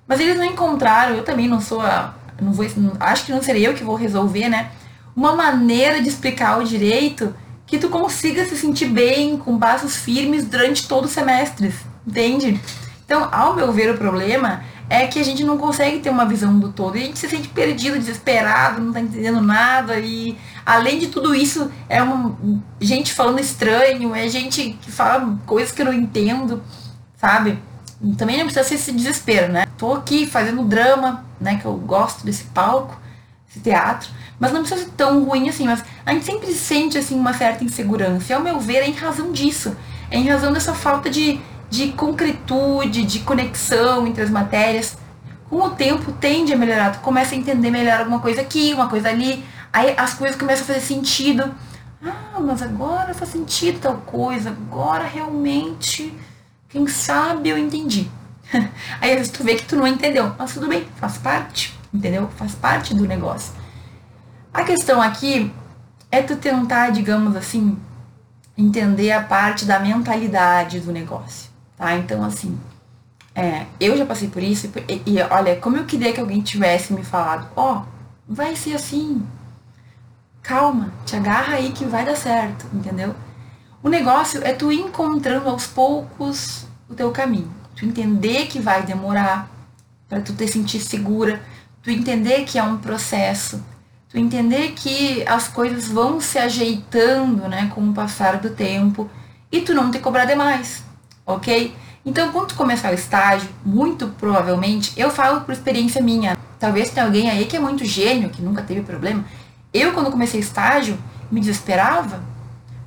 [0.08, 2.14] Mas eles não encontraram, eu também não sou a.
[2.40, 2.66] Não vou,
[3.00, 4.70] acho que não serei eu que vou resolver, né?
[5.14, 7.34] Uma maneira de explicar o direito
[7.66, 11.74] que tu consiga se sentir bem, com passos firmes durante todo o semestre,
[12.06, 12.60] entende?
[13.04, 16.58] Então, ao meu ver, o problema é que a gente não consegue ter uma visão
[16.58, 16.96] do todo.
[16.96, 19.98] E a gente se sente perdido, desesperado, não tá entendendo nada.
[19.98, 22.36] E além de tudo isso, é uma
[22.80, 26.62] gente falando estranho, é gente que fala coisas que eu não entendo,
[27.16, 27.58] sabe?
[28.16, 29.66] Também não precisa ser esse desespero, né?
[29.76, 31.56] Tô aqui fazendo drama, né?
[31.56, 33.00] Que eu gosto desse palco,
[33.48, 34.08] esse teatro.
[34.38, 35.64] Mas não precisa ser tão ruim assim.
[35.64, 38.32] Mas a gente sempre sente, assim, uma certa insegurança.
[38.32, 39.76] E ao meu ver, é em razão disso.
[40.10, 44.96] É em razão dessa falta de de concretude, de conexão entre as matérias.
[45.48, 48.88] Com o tempo tende a melhorar, tu começa a entender melhor alguma coisa aqui, uma
[48.88, 51.54] coisa ali, aí as coisas começam a fazer sentido.
[52.04, 56.12] Ah, mas agora faz sentido tal coisa, agora realmente,
[56.68, 58.10] quem sabe eu entendi.
[59.00, 62.28] aí às vezes tu vê que tu não entendeu, mas tudo bem, faz parte, entendeu?
[62.36, 63.52] Faz parte do negócio.
[64.56, 65.52] A questão aqui
[66.10, 67.78] é tu tentar, digamos assim,
[68.56, 71.50] entender a parte da mentalidade do negócio.
[71.76, 71.94] Tá?
[71.94, 72.58] Então, assim,
[73.34, 76.94] é, eu já passei por isso e, e, olha, como eu queria que alguém tivesse
[76.94, 77.82] me falado, ó, oh,
[78.26, 79.22] vai ser assim,
[80.42, 83.14] calma, te agarra aí que vai dar certo, entendeu?
[83.82, 89.50] O negócio é tu encontrando aos poucos o teu caminho, tu entender que vai demorar
[90.08, 91.42] para tu te sentir segura,
[91.82, 93.62] tu entender que é um processo,
[94.08, 99.10] tu entender que as coisas vão se ajeitando, né, com o passar do tempo
[99.50, 100.86] e tu não te cobrar demais
[101.26, 101.74] ok?
[102.04, 106.38] Então, quando tu começar o estágio, muito provavelmente, eu falo por experiência minha.
[106.58, 109.24] Talvez tenha alguém aí que é muito gênio, que nunca teve problema.
[109.74, 110.96] Eu, quando comecei o estágio,
[111.30, 112.22] me desesperava,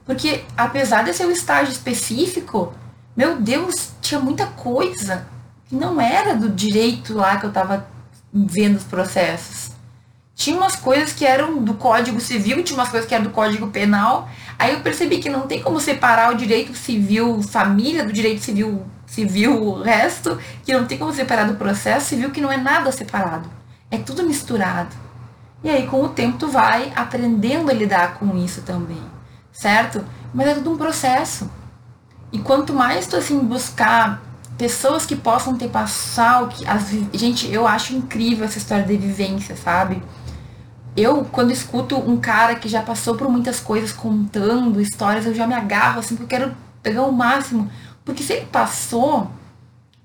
[0.06, 2.74] porque apesar de ser um estágio específico,
[3.16, 5.28] meu Deus, tinha muita coisa
[5.68, 7.86] que não era do direito lá que eu estava
[8.34, 9.69] vendo os processos.
[10.40, 13.68] Tinha umas coisas que eram do Código Civil, tinha umas coisas que eram do Código
[13.68, 14.30] Penal,
[14.60, 18.86] Aí eu percebi que não tem como separar o direito civil família do direito civil
[19.08, 22.92] civil o resto, que não tem como separar do processo civil, que não é nada
[22.92, 23.50] separado.
[23.90, 24.94] É tudo misturado.
[25.64, 29.02] E aí, com o tempo, tu vai aprendendo a lidar com isso também,
[29.52, 30.06] certo?
[30.34, 31.50] Mas é tudo um processo.
[32.32, 34.22] E quanto mais tu, assim, buscar
[34.58, 36.50] pessoas que possam ter passado...
[36.50, 40.04] Que, as, gente, eu acho incrível essa história de vivência, sabe?
[41.02, 45.46] Eu, quando escuto um cara que já passou por muitas coisas contando histórias, eu já
[45.46, 47.70] me agarro, assim, porque eu quero pegar o máximo.
[48.04, 49.30] Porque se ele passou,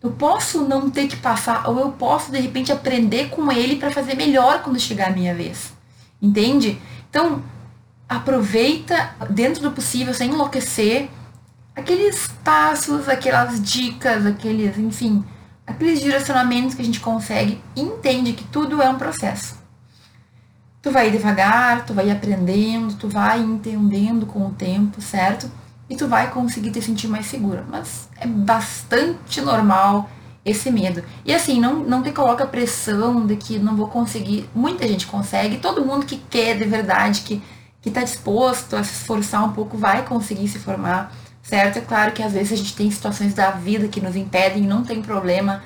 [0.03, 3.91] eu posso não ter que passar, ou eu posso, de repente, aprender com ele para
[3.91, 5.73] fazer melhor quando chegar a minha vez.
[6.21, 6.81] Entende?
[7.09, 7.43] Então,
[8.09, 11.09] aproveita, dentro do possível, sem enlouquecer,
[11.75, 15.25] aqueles passos, aquelas dicas, aqueles, enfim,
[15.67, 19.64] aqueles direcionamentos que a gente consegue, entende que tudo é um processo.
[20.85, 25.51] Tu vai devagar, tu vai aprendendo, tu vai entendendo com o tempo, certo?
[25.89, 27.65] E tu vai conseguir te sentir mais segura.
[27.67, 30.11] Mas é bastante normal
[30.45, 31.03] esse medo.
[31.25, 34.47] E assim, não, não te coloca pressão de que não vou conseguir.
[34.55, 37.43] Muita gente consegue, todo mundo que quer de verdade, que,
[37.81, 41.11] que tá disposto a se esforçar um pouco, vai conseguir se formar,
[41.43, 41.79] certo?
[41.79, 44.85] É claro que às vezes a gente tem situações da vida que nos impedem, não
[44.85, 45.63] tem problema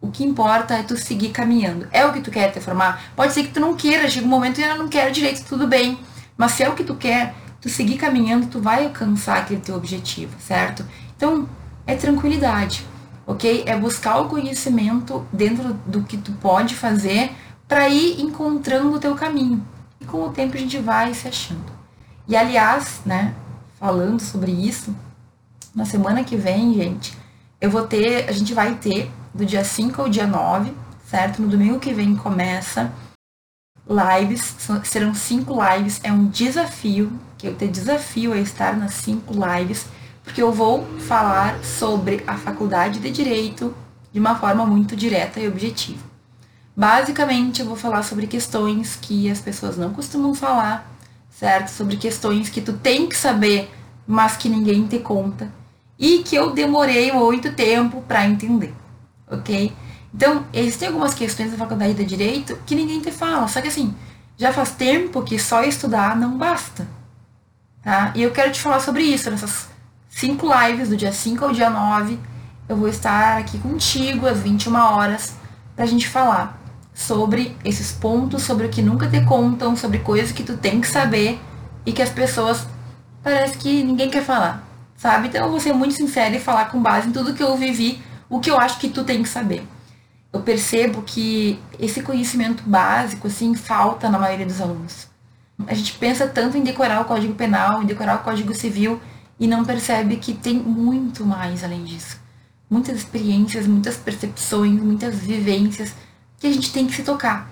[0.00, 1.86] o que importa é tu seguir caminhando.
[1.92, 3.02] É o que tu quer te formar?
[3.14, 5.66] Pode ser que tu não queira, chega um momento e eu não quero direito, tudo
[5.66, 5.98] bem.
[6.36, 9.76] Mas se é o que tu quer, tu seguir caminhando, tu vai alcançar aquele teu
[9.76, 10.86] objetivo, certo?
[11.16, 11.46] Então,
[11.86, 12.86] é tranquilidade,
[13.26, 13.64] ok?
[13.66, 17.32] É buscar o conhecimento dentro do que tu pode fazer
[17.68, 19.62] para ir encontrando o teu caminho.
[20.00, 21.70] E com o tempo a gente vai se achando.
[22.26, 23.34] E aliás, né,
[23.78, 24.96] falando sobre isso,
[25.74, 27.16] na semana que vem, gente,
[27.60, 30.72] eu vou ter, a gente vai ter do dia 5 ao dia 9,
[31.06, 31.42] certo?
[31.42, 32.92] No domingo que vem começa
[33.90, 34.54] lives,
[34.84, 39.86] serão cinco lives, é um desafio, que eu te desafio a estar nas cinco lives,
[40.22, 43.74] porque eu vou falar sobre a faculdade de Direito
[44.12, 46.04] de uma forma muito direta e objetiva.
[46.76, 50.88] Basicamente, eu vou falar sobre questões que as pessoas não costumam falar,
[51.28, 51.68] certo?
[51.68, 53.70] Sobre questões que tu tem que saber,
[54.06, 55.52] mas que ninguém te conta
[55.98, 58.74] e que eu demorei muito tempo para entender
[59.30, 59.72] ok?
[60.14, 63.94] Então, existem algumas questões da faculdade de Direito que ninguém te fala, só que assim,
[64.36, 66.86] já faz tempo que só estudar não basta,
[67.82, 68.12] tá?
[68.14, 69.68] E eu quero te falar sobre isso nessas
[70.08, 72.18] cinco lives do dia 5 ao dia 9.
[72.68, 75.34] Eu vou estar aqui contigo às 21 horas
[75.74, 76.60] pra gente falar
[76.92, 80.86] sobre esses pontos, sobre o que nunca te contam, sobre coisas que tu tem que
[80.86, 81.40] saber
[81.86, 82.66] e que as pessoas
[83.22, 84.62] parece que ninguém quer falar,
[84.96, 85.28] sabe?
[85.28, 88.02] Então eu vou ser muito sincera e falar com base em tudo que eu vivi,
[88.30, 89.66] o que eu acho que tu tem que saber.
[90.32, 95.08] Eu percebo que esse conhecimento básico, assim, falta na maioria dos alunos.
[95.66, 99.00] A gente pensa tanto em decorar o Código Penal, em decorar o Código Civil,
[99.38, 102.18] e não percebe que tem muito mais além disso.
[102.70, 105.92] Muitas experiências, muitas percepções, muitas vivências
[106.38, 107.50] que a gente tem que se tocar,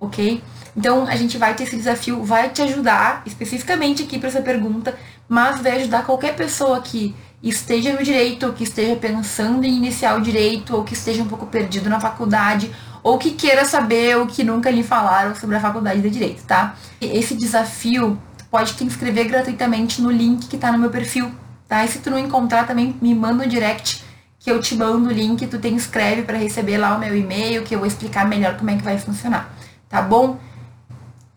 [0.00, 0.42] ok?
[0.76, 4.98] Então a gente vai ter esse desafio, vai te ajudar especificamente aqui para essa pergunta,
[5.28, 10.16] mas vai ajudar qualquer pessoa que esteja no direito, ou que esteja pensando em iniciar
[10.16, 12.70] o direito, ou que esteja um pouco perdido na faculdade,
[13.02, 16.74] ou que queira saber o que nunca lhe falaram sobre a faculdade de direito, tá?
[17.00, 18.18] Esse desafio
[18.50, 21.30] pode te inscrever gratuitamente no link que tá no meu perfil,
[21.68, 21.84] tá?
[21.84, 24.04] E se tu não encontrar também, me manda um direct
[24.38, 27.62] que eu te mando o link, tu te inscreve para receber lá o meu e-mail,
[27.62, 29.52] que eu vou explicar melhor como é que vai funcionar,
[29.88, 30.38] tá bom?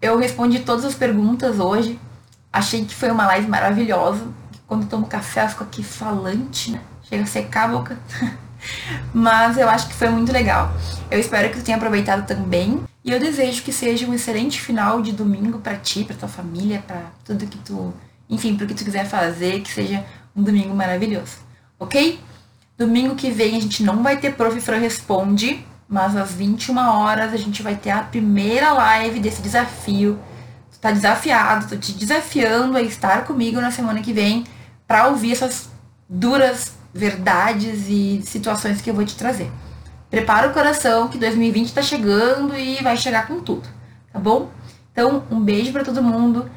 [0.01, 1.99] Eu respondi todas as perguntas hoje.
[2.53, 4.25] Achei que foi uma live maravilhosa.
[4.69, 6.79] Quando tomo café, eu fico aqui falante, né?
[7.01, 7.97] Chega a secar a boca.
[9.11, 10.71] Mas eu acho que foi muito legal.
[11.09, 12.79] Eu espero que tu tenha aproveitado também.
[13.03, 16.83] E eu desejo que seja um excelente final de domingo para ti, para tua família,
[16.85, 17.91] para tudo que tu,
[18.29, 20.05] enfim, para o que tu quiser fazer, que seja
[20.35, 21.37] um domingo maravilhoso.
[21.79, 22.19] OK?
[22.77, 24.61] Domingo que vem a gente não vai ter Prof.
[24.61, 30.19] Fran Responde, mas às 21 horas a gente vai ter a primeira live desse desafio.
[30.71, 34.45] Tu tá desafiado, tô te desafiando a estar comigo na semana que vem
[34.89, 35.69] para ouvir essas
[36.09, 39.51] duras verdades e situações que eu vou te trazer.
[40.09, 43.69] Prepara o coração que 2020 está chegando e vai chegar com tudo,
[44.11, 44.49] tá bom?
[44.91, 46.49] Então, um beijo para todo mundo.